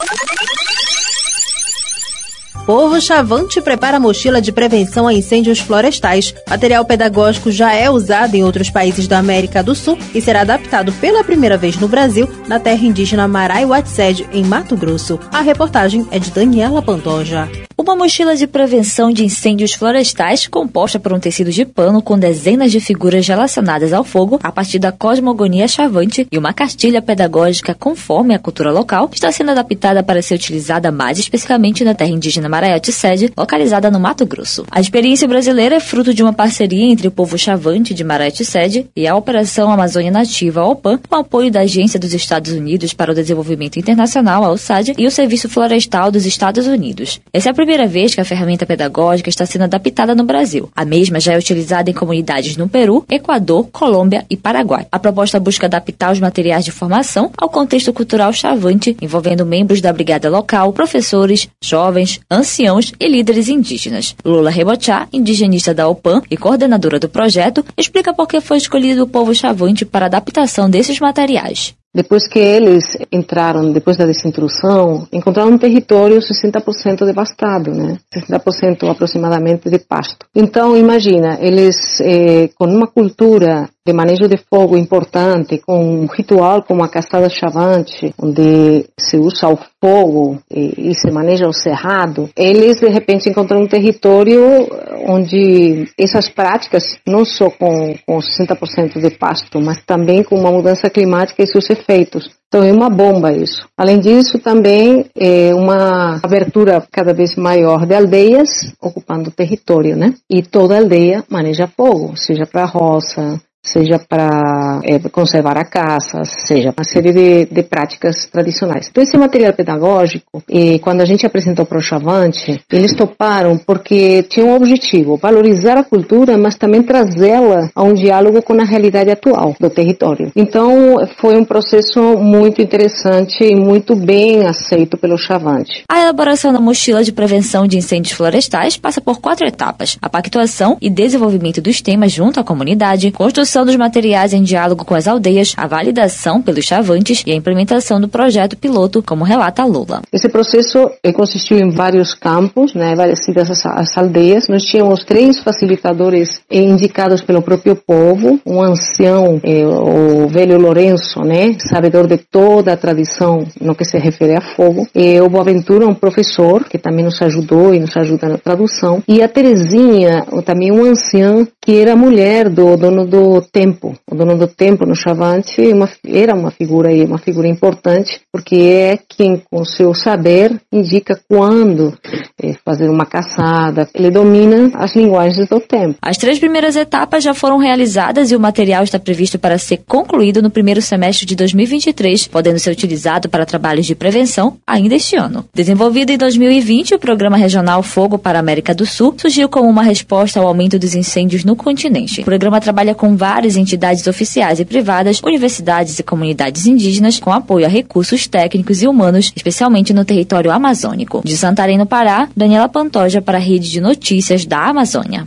Povo 2.63 3.01
Chavante 3.01 3.59
prepara 3.59 3.99
mochila 3.99 4.39
de 4.39 4.51
prevenção 4.51 5.07
a 5.07 5.13
incêndios 5.15 5.57
florestais. 5.57 6.35
Material 6.47 6.85
pedagógico 6.85 7.49
já 7.49 7.73
é 7.73 7.89
usado 7.89 8.35
em 8.35 8.43
outros 8.43 8.69
países 8.69 9.07
da 9.07 9.17
América 9.17 9.63
do 9.63 9.73
Sul 9.73 9.97
e 10.13 10.21
será 10.21 10.41
adaptado 10.41 10.93
pela 10.93 11.23
primeira 11.23 11.57
vez 11.57 11.75
no 11.77 11.87
Brasil, 11.87 12.29
na 12.47 12.59
terra 12.59 12.85
indígena 12.85 13.27
Marai 13.27 13.65
Watsed, 13.65 14.29
em 14.31 14.43
Mato 14.43 14.77
Grosso. 14.77 15.19
A 15.31 15.41
reportagem 15.41 16.07
é 16.11 16.19
de 16.19 16.29
Daniela 16.29 16.83
Pantoja. 16.83 17.49
Uma 17.85 17.95
mochila 17.95 18.35
de 18.35 18.47
prevenção 18.47 19.11
de 19.11 19.23
incêndios 19.23 19.75
florestais, 19.75 20.47
composta 20.47 20.99
por 20.99 21.13
um 21.13 21.19
tecido 21.19 21.51
de 21.51 21.63
pano 21.63 22.01
com 22.01 22.17
dezenas 22.17 22.71
de 22.71 22.79
figuras 22.79 23.27
relacionadas 23.27 23.93
ao 23.93 24.03
fogo, 24.03 24.39
a 24.41 24.51
partir 24.51 24.79
da 24.79 24.91
cosmogonia 24.91 25.67
chavante 25.67 26.27
e 26.31 26.35
uma 26.35 26.51
cartilha 26.51 26.99
pedagógica 26.99 27.75
conforme 27.75 28.33
a 28.33 28.39
cultura 28.39 28.71
local, 28.71 29.07
está 29.13 29.31
sendo 29.31 29.51
adaptada 29.51 30.01
para 30.01 30.19
ser 30.23 30.33
utilizada 30.33 30.91
mais 30.91 31.19
especificamente 31.19 31.83
na 31.83 31.93
terra 31.93 32.09
indígena 32.09 32.49
Maraiate 32.49 32.91
Sede, 32.91 33.31
localizada 33.37 33.91
no 33.91 33.99
Mato 33.99 34.25
Grosso. 34.25 34.65
A 34.71 34.81
experiência 34.81 35.27
brasileira 35.27 35.75
é 35.75 35.79
fruto 35.79 36.11
de 36.11 36.23
uma 36.23 36.33
parceria 36.33 36.91
entre 36.91 37.07
o 37.07 37.11
povo 37.11 37.37
chavante 37.37 37.93
de 37.93 38.03
Maraiate 38.03 38.43
Sede 38.43 38.89
e 38.95 39.07
a 39.07 39.15
Operação 39.15 39.69
Amazônia 39.69 40.09
Nativa, 40.09 40.65
OPAN, 40.65 40.99
com 41.07 41.17
apoio 41.17 41.51
da 41.51 41.59
Agência 41.59 41.99
dos 41.99 42.15
Estados 42.15 42.51
Unidos 42.51 42.95
para 42.95 43.11
o 43.11 43.15
Desenvolvimento 43.15 43.77
Internacional, 43.77 44.43
a 44.43 44.55
e 44.97 45.05
o 45.05 45.11
Serviço 45.11 45.47
Florestal 45.47 46.09
dos 46.09 46.25
Estados 46.25 46.65
Unidos. 46.65 47.21
Essa 47.31 47.49
é 47.49 47.51
a 47.51 47.53
primeira 47.53 47.74
vez 47.83 48.15
que 48.15 48.21
a 48.21 48.25
ferramenta 48.25 48.65
pedagógica 48.65 49.29
está 49.29 49.45
sendo 49.45 49.63
adaptada 49.63 50.15
no 50.15 50.23
Brasil. 50.23 50.69
A 50.73 50.85
mesma 50.85 51.19
já 51.19 51.33
é 51.33 51.37
utilizada 51.37 51.89
em 51.89 51.93
comunidades 51.93 52.55
no 52.55 52.69
Peru, 52.69 53.03
Equador, 53.09 53.67
Colômbia 53.71 54.25
e 54.29 54.37
Paraguai. 54.37 54.87
A 54.89 54.97
proposta 54.97 55.37
busca 55.37 55.65
adaptar 55.65 56.13
os 56.13 56.19
materiais 56.21 56.63
de 56.63 56.71
formação 56.71 57.31
ao 57.37 57.49
contexto 57.49 57.91
cultural 57.91 58.31
chavante, 58.31 58.95
envolvendo 59.01 59.45
membros 59.45 59.81
da 59.81 59.91
brigada 59.91 60.29
local, 60.29 60.71
professores, 60.71 61.49
jovens, 61.61 62.21
anciãos 62.31 62.93
e 62.97 63.07
líderes 63.07 63.49
indígenas. 63.49 64.15
Lula 64.23 64.49
Rebochá, 64.49 65.07
indigenista 65.11 65.73
da 65.73 65.89
OPAN 65.89 66.21
e 66.31 66.37
coordenadora 66.37 66.99
do 66.99 67.09
projeto, 67.09 67.65
explica 67.77 68.13
por 68.13 68.27
que 68.27 68.39
foi 68.39 68.57
escolhido 68.57 69.03
o 69.03 69.07
povo 69.07 69.35
chavante 69.35 69.83
para 69.83 70.05
a 70.05 70.07
adaptação 70.07 70.69
desses 70.69 70.99
materiais. 70.99 71.75
Depois 71.95 72.27
que 72.27 72.39
eles 72.39 72.97
entraram, 73.09 73.71
depois 73.71 73.95
da 73.95 74.05
desintrusão, 74.05 75.07
encontraram 75.13 75.51
um 75.51 75.57
território 75.57 76.17
60% 76.19 77.05
devastado, 77.05 77.71
né? 77.71 77.97
60% 78.13 78.91
aproximadamente 78.91 79.69
de 79.69 79.79
pasto. 79.79 80.25
Então, 80.35 80.75
imagina, 80.75 81.37
eles 81.39 82.01
eh, 82.01 82.49
com 82.57 82.65
uma 82.65 82.87
cultura 82.87 83.69
de 83.85 83.93
manejo 83.93 84.27
de 84.27 84.37
fogo 84.37 84.75
importante, 84.75 85.59
com 85.59 86.01
um 86.01 86.05
ritual 86.07 86.63
como 86.63 86.83
a 86.83 86.89
caçada 86.89 87.29
chavante, 87.29 88.13
onde 88.19 88.85
se 88.99 89.17
usa 89.17 89.47
o 89.47 89.59
fogo 89.79 90.39
e, 90.49 90.89
e 90.89 90.95
se 90.95 91.11
maneja 91.11 91.47
o 91.47 91.53
cerrado, 91.53 92.29
eles 92.35 92.79
de 92.79 92.89
repente 92.89 93.29
encontram 93.29 93.61
um 93.61 93.67
território 93.67 94.67
onde 95.07 95.87
essas 95.99 96.27
práticas, 96.27 96.97
não 97.07 97.23
só 97.23 97.49
com, 97.49 97.95
com 98.05 98.17
60% 98.17 98.99
de 98.99 99.11
pasto, 99.11 99.61
mas 99.61 99.83
também 99.85 100.23
com 100.23 100.35
uma 100.35 100.51
mudança 100.51 100.89
climática 100.89 101.43
e 101.43 101.47
seus 101.47 101.69
efeitos. 101.69 102.29
Então 102.47 102.63
é 102.63 102.71
uma 102.71 102.89
bomba 102.89 103.33
isso. 103.33 103.67
Além 103.77 103.99
disso, 103.99 104.39
também 104.39 105.05
é 105.15 105.53
uma 105.53 106.19
abertura 106.23 106.81
cada 106.91 107.13
vez 107.13 107.35
maior 107.35 107.85
de 107.85 107.93
aldeias 107.93 108.49
ocupando 108.81 109.29
território, 109.29 109.95
né? 109.95 110.13
E 110.29 110.41
toda 110.41 110.77
aldeia 110.77 111.23
maneja 111.29 111.67
fogo, 111.67 112.15
seja 112.15 112.45
para 112.45 112.65
roça, 112.65 113.41
seja 113.65 113.99
para 113.99 114.79
é, 114.83 114.99
conservar 115.09 115.57
a 115.57 115.65
caça, 115.65 116.23
seja 116.23 116.73
uma 116.75 116.83
série 116.83 117.11
de, 117.11 117.45
de, 117.45 117.63
práticas 117.63 118.25
tradicionais. 118.27 118.87
Então, 118.89 119.03
esse 119.03 119.17
material 119.17 119.53
pedagógico, 119.53 120.43
e 120.47 120.79
quando 120.79 121.01
a 121.01 121.05
gente 121.05 121.25
apresentou 121.25 121.65
para 121.65 121.79
o 121.79 121.81
Chavante, 121.81 122.61
eles 122.71 122.93
toparam 122.93 123.57
porque 123.57 124.23
tinha 124.23 124.45
um 124.45 124.55
objetivo, 124.55 125.17
valorizar 125.17 125.77
a 125.77 125.83
cultura, 125.83 126.37
mas 126.37 126.55
também 126.55 126.83
trazê-la 126.83 127.69
a 127.75 127.83
um 127.83 127.93
diálogo 127.93 128.41
com 128.41 128.53
a 128.53 128.63
realidade 128.63 129.09
atual 129.09 129.55
do 129.59 129.69
território. 129.69 130.31
Então, 130.35 130.95
foi 131.17 131.35
um 131.35 131.43
processo 131.43 131.99
muito 132.17 132.61
interessante 132.61 133.43
e 133.43 133.55
muito 133.55 133.95
bem 133.95 134.45
aceito 134.45 134.97
pelo 134.97 135.17
Chavante. 135.17 135.83
A 135.89 136.01
elaboração 136.01 136.53
da 136.53 136.61
mochila 136.61 137.03
de 137.03 137.11
prevenção 137.11 137.67
de 137.67 137.77
incêndios 137.77 138.15
florestais 138.15 138.77
passa 138.77 139.01
por 139.01 139.19
quatro 139.19 139.47
etapas: 139.47 139.97
a 140.01 140.09
pactuação 140.09 140.77
e 140.81 140.89
desenvolvimento 140.89 141.61
dos 141.61 141.81
temas 141.81 142.11
junto 142.11 142.39
à 142.39 142.43
comunidade, 142.43 143.11
construção 143.11 143.54
produção 143.55 143.65
dos 143.65 143.75
materiais 143.77 144.33
em 144.33 144.43
diálogo 144.43 144.83
com 144.83 144.95
as 144.95 145.07
aldeias, 145.07 145.53
a 145.55 145.65
validação 145.65 146.41
pelos 146.41 146.65
chavantes 146.65 147.23
e 147.25 147.31
a 147.31 147.35
implementação 147.35 148.01
do 148.01 148.09
projeto 148.09 148.57
piloto, 148.57 149.01
como 149.01 149.23
relata 149.23 149.63
Lula. 149.63 150.01
Esse 150.11 150.27
processo 150.27 150.91
consistiu 151.13 151.57
em 151.59 151.69
vários 151.69 152.13
campos, 152.13 152.73
né, 152.73 152.93
várias 152.95 153.19
as 153.65 153.97
aldeias. 153.97 154.49
Nós 154.49 154.63
tínhamos 154.63 155.05
três 155.05 155.39
facilitadores 155.39 156.41
indicados 156.51 157.21
pelo 157.21 157.41
próprio 157.41 157.77
povo, 157.77 158.39
um 158.45 158.61
ancião, 158.61 159.39
eh, 159.41 159.65
o 159.65 160.27
velho 160.27 160.59
Lourenço, 160.59 161.21
né, 161.21 161.55
sabedor 161.59 162.07
de 162.07 162.17
toda 162.17 162.73
a 162.73 162.77
tradição 162.77 163.45
no 163.61 163.73
que 163.73 163.85
se 163.85 163.97
refere 163.97 164.35
a 164.35 164.41
fogo, 164.41 164.85
e 164.93 165.21
o 165.21 165.29
Boaventura, 165.29 165.87
um 165.87 165.95
professor, 165.95 166.65
que 166.65 166.77
também 166.77 167.05
nos 167.05 167.21
ajudou 167.21 167.73
e 167.73 167.79
nos 167.79 167.95
ajuda 167.95 168.27
na 168.27 168.37
tradução, 168.37 169.01
e 169.07 169.23
a 169.23 169.29
Terezinha, 169.29 170.25
também 170.43 170.71
um 170.71 170.83
ancião, 170.83 171.47
que 171.61 171.79
era 171.79 171.95
mulher 171.95 172.49
do 172.49 172.75
dono 172.75 173.05
do 173.05 173.44
tempo. 173.45 173.95
O 174.09 174.15
dono 174.15 174.37
do 174.37 174.47
tempo 174.47 174.85
no 174.85 174.95
Chavante 174.95 175.61
uma, 175.61 175.89
era 176.05 176.35
uma 176.35 176.51
figura 176.51 176.89
aí, 176.89 177.03
uma 177.03 177.17
figura 177.17 177.47
importante, 177.47 178.21
porque 178.31 178.55
é 178.55 178.99
quem, 179.07 179.41
com 179.49 179.63
seu 179.63 179.93
saber, 179.93 180.59
indica 180.71 181.19
quando 181.29 181.93
é, 182.41 182.53
fazer 182.65 182.89
uma 182.89 183.05
caçada. 183.05 183.87
Ele 183.93 184.11
domina 184.11 184.71
as 184.75 184.95
linguagens 184.95 185.47
do 185.47 185.59
tempo. 185.59 185.95
As 186.01 186.17
três 186.17 186.39
primeiras 186.39 186.75
etapas 186.75 187.23
já 187.23 187.33
foram 187.33 187.57
realizadas 187.57 188.31
e 188.31 188.35
o 188.35 188.39
material 188.39 188.83
está 188.83 188.99
previsto 188.99 189.37
para 189.37 189.57
ser 189.57 189.83
concluído 189.87 190.41
no 190.41 190.49
primeiro 190.49 190.81
semestre 190.81 191.25
de 191.25 191.35
2023, 191.35 192.27
podendo 192.27 192.59
ser 192.59 192.71
utilizado 192.71 193.29
para 193.29 193.45
trabalhos 193.45 193.85
de 193.85 193.95
prevenção 193.95 194.57
ainda 194.65 194.95
este 194.95 195.15
ano. 195.15 195.45
Desenvolvido 195.53 196.11
em 196.11 196.17
2020, 196.17 196.95
o 196.95 196.99
Programa 196.99 197.37
Regional 197.37 197.83
Fogo 197.83 198.17
para 198.17 198.39
a 198.39 198.41
América 198.41 198.73
do 198.73 198.85
Sul 198.85 199.13
surgiu 199.17 199.47
como 199.47 199.69
uma 199.69 199.83
resposta 199.83 200.39
ao 200.39 200.47
aumento 200.47 200.79
dos 200.79 200.95
incêndios 200.95 201.43
no 201.43 201.55
continente. 201.55 202.21
O 202.21 202.25
programa 202.25 202.59
trabalha 202.59 202.95
com 202.95 203.15
várias 203.15 203.34
entidades 203.55 204.07
oficiais 204.07 204.59
e 204.59 204.65
privadas, 204.65 205.21
universidades 205.23 205.99
e 205.99 206.03
comunidades 206.03 206.65
indígenas, 206.65 207.19
com 207.19 207.33
apoio 207.33 207.65
a 207.65 207.69
recursos 207.69 208.27
técnicos 208.27 208.81
e 208.81 208.87
humanos, 208.87 209.31
especialmente 209.35 209.93
no 209.93 210.05
território 210.05 210.51
amazônico. 210.51 211.21
De 211.25 211.35
Santarém, 211.35 211.77
no 211.77 211.85
Pará, 211.85 212.29
Daniela 212.35 212.69
Pantoja 212.69 213.21
para 213.21 213.37
a 213.37 213.41
Rede 213.41 213.69
de 213.69 213.81
Notícias 213.81 214.45
da 214.45 214.67
Amazônia. 214.67 215.23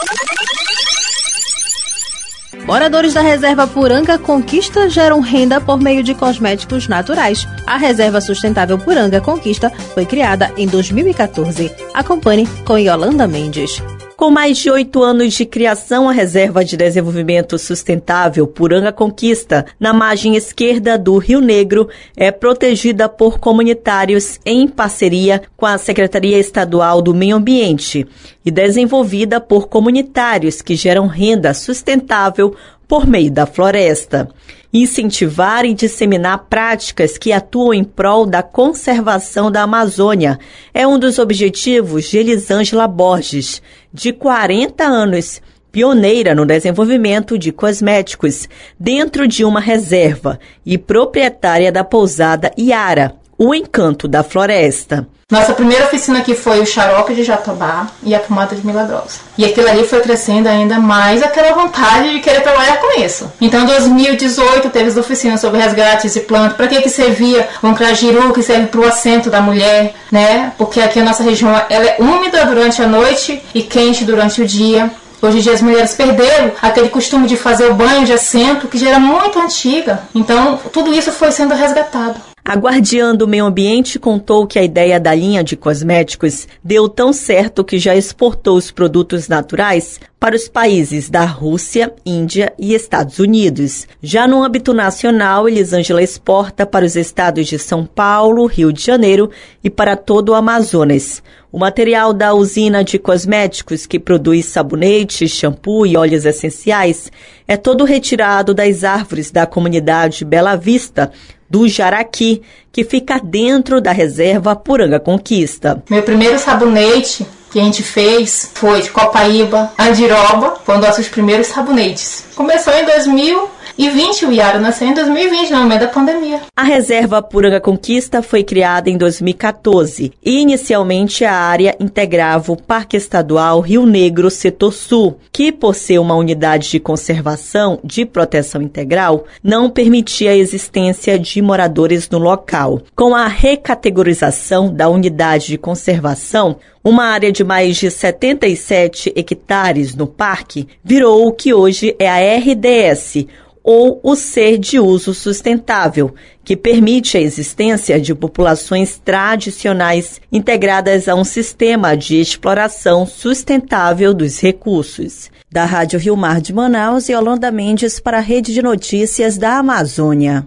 Moradores 2.68 3.14
da 3.14 3.22
reserva 3.22 3.66
Puranga 3.66 4.18
Conquista 4.18 4.90
geram 4.90 5.20
renda 5.20 5.58
por 5.58 5.80
meio 5.80 6.02
de 6.02 6.14
cosméticos 6.14 6.86
naturais. 6.86 7.48
A 7.66 7.78
reserva 7.78 8.20
sustentável 8.20 8.78
Puranga 8.78 9.22
Conquista 9.22 9.70
foi 9.94 10.04
criada 10.04 10.52
em 10.54 10.66
2014. 10.66 11.72
Acompanhe 11.94 12.46
com 12.66 12.76
Yolanda 12.76 13.26
Mendes. 13.26 13.82
Com 14.18 14.32
mais 14.32 14.58
de 14.58 14.68
oito 14.68 15.00
anos 15.00 15.34
de 15.34 15.46
criação, 15.46 16.08
a 16.08 16.12
Reserva 16.12 16.64
de 16.64 16.76
Desenvolvimento 16.76 17.56
Sustentável 17.56 18.48
Puranga 18.48 18.90
Conquista, 18.90 19.64
na 19.78 19.92
margem 19.92 20.34
esquerda 20.34 20.98
do 20.98 21.16
Rio 21.18 21.40
Negro, 21.40 21.88
é 22.16 22.32
protegida 22.32 23.08
por 23.08 23.38
comunitários 23.38 24.40
em 24.44 24.66
parceria 24.66 25.42
com 25.56 25.64
a 25.64 25.78
Secretaria 25.78 26.36
Estadual 26.36 27.00
do 27.00 27.14
Meio 27.14 27.36
Ambiente 27.36 28.04
e 28.44 28.50
desenvolvida 28.50 29.40
por 29.40 29.68
comunitários 29.68 30.60
que 30.60 30.74
geram 30.74 31.06
renda 31.06 31.54
sustentável 31.54 32.56
por 32.88 33.06
meio 33.06 33.30
da 33.30 33.46
floresta. 33.46 34.28
Incentivar 34.72 35.64
e 35.64 35.72
disseminar 35.72 36.46
práticas 36.50 37.16
que 37.16 37.32
atuam 37.32 37.72
em 37.72 37.82
prol 37.82 38.26
da 38.26 38.42
conservação 38.42 39.50
da 39.50 39.62
Amazônia. 39.62 40.38
É 40.74 40.86
um 40.86 40.98
dos 40.98 41.18
objetivos 41.18 42.04
de 42.10 42.18
Elisângela 42.18 42.86
Borges, 42.86 43.62
de 43.92 44.12
40 44.12 44.84
anos, 44.84 45.40
pioneira 45.72 46.34
no 46.34 46.44
desenvolvimento 46.44 47.38
de 47.38 47.52
cosméticos 47.52 48.48
dentro 48.78 49.26
de 49.26 49.44
uma 49.44 49.60
reserva 49.60 50.38
e 50.64 50.76
proprietária 50.76 51.72
da 51.72 51.84
pousada 51.84 52.52
Iara, 52.58 53.17
o 53.38 53.54
encanto 53.54 54.08
da 54.08 54.24
floresta. 54.24 55.06
Nossa 55.30 55.52
primeira 55.52 55.84
oficina 55.84 56.20
aqui 56.20 56.34
foi 56.34 56.58
o 56.60 56.66
xarope 56.66 57.14
de 57.14 57.22
jatobá 57.22 57.86
e 58.02 58.14
a 58.14 58.18
pomada 58.18 58.56
de 58.56 58.66
milagrosa. 58.66 59.20
E 59.36 59.44
aquilo 59.44 59.68
ali 59.68 59.84
foi 59.86 60.00
crescendo 60.00 60.48
ainda 60.48 60.78
mais 60.78 61.22
aquela 61.22 61.52
vontade 61.52 62.14
de 62.14 62.20
querer 62.20 62.40
trabalhar 62.40 62.78
com 62.78 62.98
isso. 62.98 63.30
Então, 63.38 63.62
em 63.62 63.66
2018, 63.66 64.70
teve 64.70 64.88
as 64.88 64.96
oficinas 64.96 65.38
sobre 65.40 65.60
resgates 65.60 66.14
de 66.14 66.20
planta. 66.20 66.54
Para 66.54 66.66
que 66.66 66.80
que 66.80 66.88
servia 66.88 67.46
o 67.62 67.74
crajiru, 67.74 68.32
que 68.32 68.42
serve 68.42 68.68
para 68.68 68.80
o 68.80 68.88
assento 68.88 69.28
da 69.28 69.42
mulher, 69.42 69.94
né? 70.10 70.54
Porque 70.56 70.80
aqui 70.80 70.98
a 70.98 71.04
nossa 71.04 71.22
região 71.22 71.50
ela 71.68 71.84
é 71.84 71.96
úmida 71.98 72.46
durante 72.46 72.80
a 72.80 72.86
noite 72.86 73.42
e 73.54 73.62
quente 73.62 74.06
durante 74.06 74.40
o 74.40 74.46
dia. 74.46 74.90
Hoje 75.20 75.38
em 75.38 75.40
dia 75.42 75.52
as 75.52 75.60
mulheres 75.60 75.92
perderam 75.92 76.52
aquele 76.62 76.88
costume 76.88 77.26
de 77.28 77.36
fazer 77.36 77.66
o 77.66 77.74
banho 77.74 78.06
de 78.06 78.14
assento, 78.14 78.66
que 78.66 78.78
já 78.78 78.88
era 78.88 78.98
muito 78.98 79.38
antiga. 79.38 80.04
Então, 80.14 80.58
tudo 80.72 80.94
isso 80.94 81.12
foi 81.12 81.30
sendo 81.32 81.54
resgatado. 81.54 82.18
A 82.48 82.54
guardiã 82.54 83.14
do 83.14 83.28
meio 83.28 83.44
ambiente 83.44 83.98
contou 83.98 84.46
que 84.46 84.58
a 84.58 84.62
ideia 84.62 84.98
da 84.98 85.14
linha 85.14 85.44
de 85.44 85.54
cosméticos 85.54 86.48
deu 86.64 86.88
tão 86.88 87.12
certo 87.12 87.62
que 87.62 87.78
já 87.78 87.94
exportou 87.94 88.56
os 88.56 88.70
produtos 88.70 89.28
naturais 89.28 90.00
para 90.18 90.34
os 90.34 90.48
países 90.48 91.10
da 91.10 91.26
Rússia, 91.26 91.92
Índia 92.06 92.54
e 92.58 92.72
Estados 92.72 93.18
Unidos. 93.18 93.86
Já 94.02 94.26
no 94.26 94.42
âmbito 94.42 94.72
nacional, 94.72 95.46
Elisângela 95.46 96.02
exporta 96.02 96.64
para 96.64 96.86
os 96.86 96.96
estados 96.96 97.46
de 97.46 97.58
São 97.58 97.84
Paulo, 97.84 98.46
Rio 98.46 98.72
de 98.72 98.82
Janeiro 98.82 99.30
e 99.62 99.68
para 99.68 99.94
todo 99.94 100.30
o 100.30 100.34
Amazonas. 100.34 101.22
O 101.52 101.58
material 101.58 102.14
da 102.14 102.32
usina 102.32 102.82
de 102.82 102.98
cosméticos 102.98 103.84
que 103.84 103.98
produz 103.98 104.46
sabonete, 104.46 105.28
shampoo 105.28 105.86
e 105.86 105.98
óleos 105.98 106.24
essenciais 106.24 107.12
é 107.46 107.58
todo 107.58 107.84
retirado 107.84 108.54
das 108.54 108.84
árvores 108.84 109.30
da 109.30 109.46
comunidade 109.46 110.24
Bela 110.24 110.56
Vista, 110.56 111.12
do 111.48 111.68
Jaraqui, 111.68 112.42
que 112.70 112.84
fica 112.84 113.20
dentro 113.22 113.80
da 113.80 113.92
reserva 113.92 114.54
Puranga 114.54 115.00
Conquista. 115.00 115.82
Meu 115.88 116.02
primeiro 116.02 116.38
sabonete 116.38 117.26
que 117.50 117.58
a 117.58 117.62
gente 117.64 117.82
fez 117.82 118.50
foi 118.54 118.82
de 118.82 118.90
Copaíba, 118.90 119.72
Andiroba, 119.78 120.56
foram 120.64 120.80
nossos 120.80 121.08
primeiros 121.08 121.46
sabonetes. 121.46 122.24
Começou 122.34 122.72
em 122.74 122.84
2000 122.84 123.50
e 123.78 123.88
20, 123.88 124.26
o 124.26 124.32
Iara 124.32 124.58
nasceu 124.58 124.88
em 124.88 124.92
2020, 124.92 125.50
no 125.50 125.58
momento 125.58 125.82
da 125.82 125.86
pandemia. 125.86 126.40
A 126.56 126.64
reserva 126.64 127.22
Puranga 127.22 127.60
Conquista 127.60 128.20
foi 128.20 128.42
criada 128.42 128.90
em 128.90 128.96
2014 128.96 130.12
e 130.20 130.40
inicialmente 130.40 131.24
a 131.24 131.32
área 131.32 131.76
integrava 131.78 132.50
o 132.50 132.60
Parque 132.60 132.96
Estadual 132.96 133.60
Rio 133.60 133.86
Negro 133.86 134.32
Setor 134.32 134.72
Sul, 134.72 135.18
que 135.32 135.52
por 135.52 135.76
ser 135.76 136.00
uma 136.00 136.16
unidade 136.16 136.68
de 136.68 136.80
conservação 136.80 137.78
de 137.84 138.04
proteção 138.04 138.60
integral, 138.60 139.26
não 139.44 139.70
permitia 139.70 140.32
a 140.32 140.36
existência 140.36 141.16
de 141.16 141.40
moradores 141.40 142.10
no 142.10 142.18
local. 142.18 142.82
Com 142.96 143.14
a 143.14 143.28
recategorização 143.28 144.74
da 144.74 144.88
unidade 144.88 145.46
de 145.46 145.56
conservação, 145.56 146.56
uma 146.82 147.04
área 147.04 147.30
de 147.30 147.44
mais 147.44 147.76
de 147.76 147.90
77 147.90 149.12
hectares 149.14 149.94
no 149.94 150.06
parque 150.06 150.66
virou 150.82 151.26
o 151.26 151.32
que 151.32 151.52
hoje 151.52 151.94
é 151.98 152.08
a 152.08 152.36
RDS, 152.36 153.26
ou 153.70 154.00
o 154.02 154.16
ser 154.16 154.56
de 154.56 154.78
uso 154.80 155.12
sustentável, 155.12 156.14
que 156.42 156.56
permite 156.56 157.18
a 157.18 157.20
existência 157.20 158.00
de 158.00 158.14
populações 158.14 158.98
tradicionais 159.04 160.22
integradas 160.32 161.06
a 161.06 161.14
um 161.14 161.22
sistema 161.22 161.94
de 161.94 162.18
exploração 162.18 163.04
sustentável 163.04 164.14
dos 164.14 164.40
recursos. 164.40 165.30
Da 165.52 165.66
Rádio 165.66 166.00
Rio 166.00 166.16
Mar 166.16 166.40
de 166.40 166.50
Manaus, 166.50 167.10
Yolanda 167.10 167.50
Mendes 167.50 168.00
para 168.00 168.16
a 168.16 168.22
Rede 168.22 168.54
de 168.54 168.62
Notícias 168.62 169.36
da 169.36 169.58
Amazônia. 169.58 170.46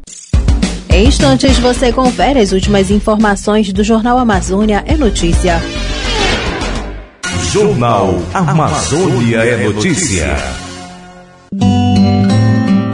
Em 0.92 1.06
instantes 1.06 1.60
você 1.60 1.94
confere 1.94 2.40
as 2.40 2.52
últimas 2.52 2.90
informações 2.90 3.72
do 3.72 3.84
Jornal 3.84 4.18
Amazônia 4.18 4.84
é 4.88 4.98
Notícia. 4.98 5.62
Jornal 7.52 8.16
Amazônia 8.34 9.44
é 9.46 9.58
Notícia. 9.58 10.61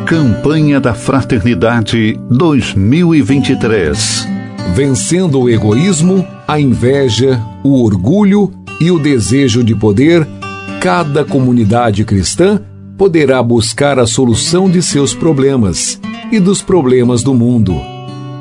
Campanha 0.07 0.79
da 0.79 0.93
Fraternidade 0.93 2.17
2023. 2.29 4.25
Vencendo 4.73 5.41
o 5.41 5.49
egoísmo, 5.49 6.25
a 6.47 6.57
inveja, 6.57 7.43
o 7.61 7.83
orgulho 7.83 8.49
e 8.79 8.89
o 8.89 8.97
desejo 8.97 9.61
de 9.61 9.75
poder, 9.75 10.25
cada 10.79 11.25
comunidade 11.25 12.05
cristã 12.05 12.61
poderá 12.97 13.43
buscar 13.43 13.99
a 13.99 14.07
solução 14.07 14.69
de 14.69 14.81
seus 14.81 15.13
problemas 15.13 15.99
e 16.31 16.39
dos 16.39 16.61
problemas 16.61 17.21
do 17.21 17.33
mundo. 17.33 17.75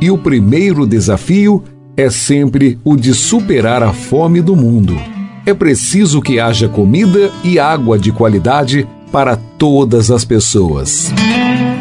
E 0.01 0.09
o 0.09 0.17
primeiro 0.17 0.87
desafio 0.87 1.65
é 1.97 2.09
sempre 2.09 2.79
o 2.85 2.95
de 2.95 3.13
superar 3.13 3.83
a 3.83 3.93
fome 3.93 4.41
do 4.41 4.55
mundo. 4.55 4.97
É 5.45 5.53
preciso 5.53 6.23
que 6.23 6.39
haja 6.39 6.69
comida 6.69 7.29
e 7.43 7.59
água 7.59 7.99
de 7.99 8.13
qualidade 8.13 8.87
para 9.11 9.35
todas 9.59 10.13
as 10.13 10.25
pessoas. 10.25 11.13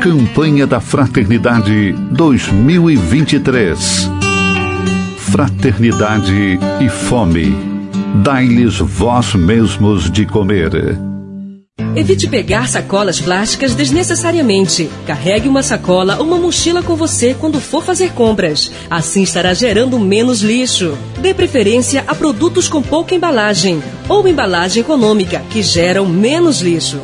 Campanha 0.05 0.67
da 0.67 0.79
Fraternidade 0.79 1.91
2023. 2.11 4.07
Fraternidade 5.17 6.59
e 6.79 6.87
fome. 6.87 7.55
Dai-lhes 8.23 8.77
vós 8.77 9.33
mesmos 9.33 10.11
de 10.11 10.27
comer. 10.27 10.95
Evite 11.95 12.27
pegar 12.27 12.67
sacolas 12.67 13.19
plásticas 13.19 13.73
desnecessariamente. 13.73 14.87
Carregue 15.07 15.49
uma 15.49 15.63
sacola 15.63 16.17
ou 16.19 16.25
uma 16.27 16.37
mochila 16.37 16.83
com 16.83 16.95
você 16.95 17.33
quando 17.33 17.59
for 17.59 17.83
fazer 17.83 18.11
compras. 18.11 18.71
Assim 18.87 19.23
estará 19.23 19.55
gerando 19.55 19.97
menos 19.97 20.43
lixo. 20.43 20.95
Dê 21.19 21.33
preferência 21.33 22.03
a 22.07 22.13
produtos 22.13 22.69
com 22.69 22.79
pouca 22.79 23.15
embalagem 23.15 23.81
ou 24.07 24.27
embalagem 24.27 24.81
econômica, 24.81 25.41
que 25.49 25.63
geram 25.63 26.07
menos 26.07 26.61
lixo. 26.61 27.01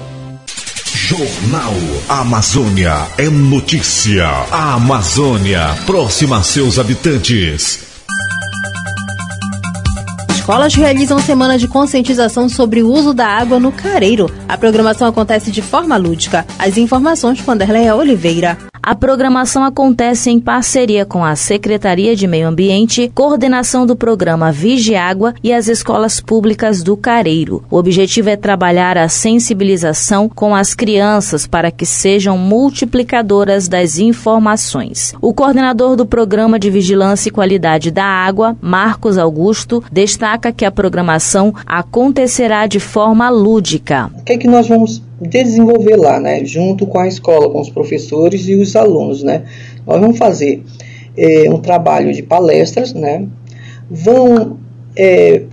Jornal 1.12 1.74
Amazônia 2.08 3.06
é 3.17 3.30
notícia. 3.30 4.26
A 4.50 4.76
Amazônia 4.76 5.76
próxima 5.86 6.38
a 6.38 6.43
seus 6.43 6.80
habitantes. 6.80 7.90
Escolas 10.41 10.73
realizam 10.73 11.19
semana 11.19 11.56
de 11.56 11.67
conscientização 11.67 12.49
sobre 12.49 12.82
o 12.82 12.91
uso 12.91 13.13
da 13.13 13.27
água 13.27 13.60
no 13.60 13.71
careiro. 13.71 14.25
A 14.49 14.58
programação 14.58 15.08
acontece 15.08 15.51
de 15.51 15.62
forma 15.62 15.95
lúdica. 15.97 16.47
As 16.58 16.77
informações 16.77 17.39
com 17.39 17.51
Anderleia 17.51 17.95
Oliveira. 17.95 18.58
A 18.84 18.95
programação 18.95 19.63
acontece 19.63 20.32
em 20.32 20.39
parceria 20.39 21.06
com 21.06 21.23
a 21.23 21.36
Secretaria 21.36 22.15
de 22.15 22.25
Meio 22.25 22.47
Ambiente, 22.47 23.12
coordenação 23.13 23.86
do 23.86 23.95
programa 23.95 24.51
Água 24.99 25.36
e 25.43 25.54
as 25.54 25.67
escolas 25.67 26.19
públicas 26.19 26.82
do 26.82 26.97
Careiro. 26.97 27.63
O 27.69 27.77
objetivo 27.77 28.30
é 28.30 28.36
trabalhar 28.36 28.97
a 28.97 29.08
sensibilização 29.08 30.27
com 30.27 30.56
as 30.56 30.73
crianças 30.73 31.45
para 31.45 31.69
que 31.69 31.86
sejam 31.86 32.39
multiplicadoras 32.39 33.67
das 33.67 33.99
informações. 33.99 35.13
O 35.21 35.32
coordenador 35.32 35.95
do 35.95 36.06
Programa 36.06 36.58
de 36.58 36.71
Vigilância 36.71 37.30
e 37.30 37.32
Qualidade 37.32 37.91
da 37.91 38.06
Água, 38.06 38.58
Marcos 38.60 39.15
Augusto, 39.19 39.84
destaca 39.91 40.31
que 40.38 40.65
a 40.65 40.72
programação 40.72 41.54
acontecerá 41.65 42.67
de 42.67 42.80
forma 42.80 43.30
lúdica. 43.30 44.12
O 44.20 44.24
que 44.24 44.34
é 44.34 44.38
que 44.38 44.48
nós 44.48 44.67
vamos 44.67 45.02
desenvolver 45.20 45.96
lá, 45.96 46.20
né, 46.20 46.44
junto 46.46 46.86
com 46.88 47.00
a 47.00 47.08
escola, 47.08 47.50
com 47.50 47.60
os 47.60 47.70
professores 47.70 48.48
e 48.48 48.56
os 48.56 48.76
alunos, 48.76 49.24
né. 49.24 49.44
Nós 49.86 50.00
vamos 50.00 50.17
fazer 50.17 50.63
é, 51.17 51.50
um 51.50 51.60
trabalho 51.60 52.13
de 52.13 52.24
palestras, 52.24 52.94
né, 52.94 53.26
vão 53.89 54.58
é, 54.96 55.44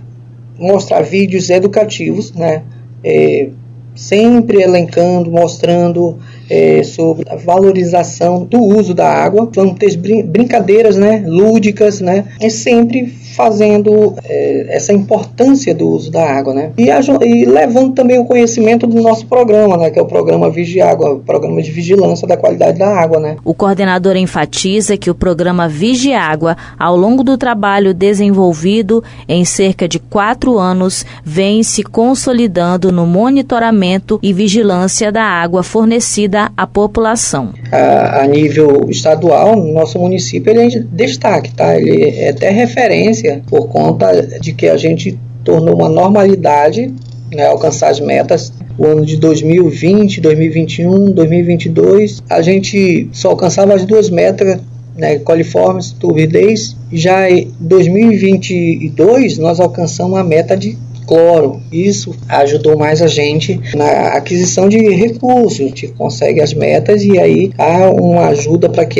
mostrar 0.57 1.01
vídeos 1.01 1.49
educativos, 1.49 2.33
né, 2.33 2.63
é, 3.03 3.49
sempre 3.95 4.61
elencando, 4.61 5.29
mostrando 5.29 6.17
é, 6.49 6.83
sobre 6.83 7.25
a 7.29 7.35
valorização 7.35 8.43
do 8.43 8.59
uso 8.59 8.93
da 8.93 9.07
água. 9.07 9.49
Vamos 9.53 9.77
ter 9.77 9.95
brin 9.97 10.23
brincadeiras, 10.23 10.97
né, 10.97 11.23
lúdicas, 11.25 12.01
né, 12.01 12.25
é 12.41 12.49
sempre 12.49 13.13
fazendo 13.39 14.15
é, 14.25 14.75
essa 14.75 14.91
importância 14.91 15.73
do 15.73 15.87
uso 15.87 16.11
da 16.11 16.29
água, 16.29 16.53
né? 16.53 16.71
E, 16.77 16.89
e, 17.25 17.45
levando 17.45 17.93
também 17.93 18.19
o 18.19 18.25
conhecimento 18.25 18.85
do 18.85 19.01
nosso 19.01 19.25
programa, 19.27 19.77
né? 19.77 19.89
Que 19.89 19.97
é 19.97 20.01
o 20.01 20.05
programa 20.05 20.49
Vigiágua, 20.49 21.13
o 21.13 21.19
programa 21.19 21.61
de 21.61 21.71
vigilância 21.71 22.27
da 22.27 22.35
qualidade 22.35 22.77
da 22.77 22.89
água, 22.89 23.17
né? 23.17 23.37
O 23.45 23.53
coordenador 23.53 24.17
enfatiza 24.17 24.97
que 24.97 25.09
o 25.09 25.15
programa 25.15 25.69
Vigiágua, 25.69 26.57
ao 26.77 26.97
longo 26.97 27.23
do 27.23 27.37
trabalho 27.37 27.93
desenvolvido 27.93 29.01
em 29.25 29.45
cerca 29.45 29.87
de 29.87 29.99
quatro 29.99 30.59
anos, 30.59 31.05
vem 31.23 31.63
se 31.63 31.81
consolidando 31.81 32.91
no 32.91 33.05
monitoramento 33.05 34.19
e 34.21 34.33
vigilância 34.33 35.13
da 35.13 35.23
água 35.23 35.63
fornecida 35.63 36.38
à 36.55 36.67
população. 36.67 37.49
A, 37.71 38.21
a 38.21 38.27
nível 38.27 38.87
estadual, 38.89 39.55
nosso 39.55 39.99
município 39.99 40.51
ele 40.51 40.75
é 40.75 40.79
destaque, 40.91 41.53
tá? 41.53 41.79
Ele 41.79 42.03
é 42.03 42.29
até 42.29 42.49
referência 42.49 43.41
por 43.47 43.67
conta 43.67 44.21
de 44.39 44.53
que 44.53 44.67
a 44.67 44.77
gente 44.77 45.17
tornou 45.43 45.75
uma 45.75 45.89
normalidade 45.89 46.93
né, 47.33 47.45
alcançar 47.45 47.89
as 47.89 47.99
metas. 47.99 48.51
O 48.77 48.85
ano 48.85 49.05
de 49.05 49.17
2020, 49.17 50.21
2021, 50.21 51.11
2022, 51.11 52.23
a 52.29 52.41
gente 52.41 53.09
só 53.11 53.29
alcançava 53.29 53.73
as 53.73 53.85
duas 53.85 54.09
metas, 54.09 54.59
né, 54.95 55.19
coliformes, 55.19 55.91
turbidez. 55.91 56.75
Já 56.91 57.29
em 57.29 57.51
2022, 57.59 59.37
nós 59.37 59.59
alcançamos 59.59 60.17
a 60.17 60.23
meta 60.23 60.55
de 60.55 60.77
cloro. 61.09 61.59
Isso 61.71 62.15
ajudou 62.27 62.77
mais 62.77 63.01
a 63.01 63.07
gente 63.07 63.59
na 63.75 64.09
aquisição 64.09 64.69
de 64.69 64.77
recursos, 64.77 65.59
a 65.59 65.63
gente 65.63 65.87
consegue 65.87 66.39
as 66.39 66.53
metas 66.53 67.03
e 67.03 67.17
aí 67.17 67.51
há 67.57 67.89
uma 67.89 68.27
ajuda 68.27 68.69
para 68.69 68.85
que 68.85 68.99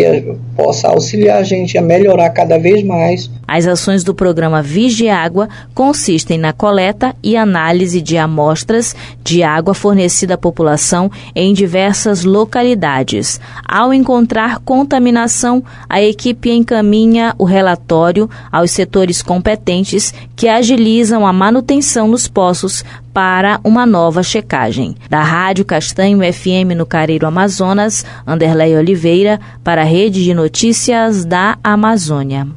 possa 0.55 0.87
auxiliar 0.87 1.37
a 1.37 1.43
gente 1.43 1.77
a 1.77 1.81
melhorar 1.83 2.31
cada 2.31 2.57
vez 2.57 2.83
mais. 2.83 3.29
As 3.47 3.67
ações 3.67 4.03
do 4.03 4.13
programa 4.13 4.61
Vigie 4.61 5.09
Água 5.09 5.49
consistem 5.75 6.37
na 6.37 6.51
coleta 6.51 7.15
e 7.23 7.37
análise 7.37 8.01
de 8.01 8.17
amostras 8.17 8.95
de 9.23 9.43
água 9.43 9.75
fornecida 9.75 10.33
à 10.33 10.37
população 10.37 11.11
em 11.35 11.53
diversas 11.53 12.23
localidades. 12.23 13.39
Ao 13.67 13.93
encontrar 13.93 14.59
contaminação, 14.59 15.63
a 15.87 16.01
equipe 16.01 16.49
encaminha 16.49 17.35
o 17.37 17.43
relatório 17.43 18.29
aos 18.51 18.71
setores 18.71 19.21
competentes 19.21 20.13
que 20.35 20.47
agilizam 20.47 21.25
a 21.25 21.33
manutenção 21.33 21.98
nos 22.07 22.27
poços 22.27 22.83
para 23.13 23.59
uma 23.63 23.85
nova 23.85 24.23
checagem. 24.23 24.95
Da 25.09 25.21
Rádio 25.21 25.65
Castanho 25.65 26.19
FM 26.21 26.75
no 26.77 26.85
Careiro 26.85 27.27
Amazonas, 27.27 28.05
Anderlei 28.25 28.75
Oliveira, 28.75 29.39
para 29.63 29.81
a 29.81 29.85
Rede 29.85 30.23
de 30.23 30.33
Notícias 30.33 31.25
da 31.25 31.57
Amazônia. 31.63 32.47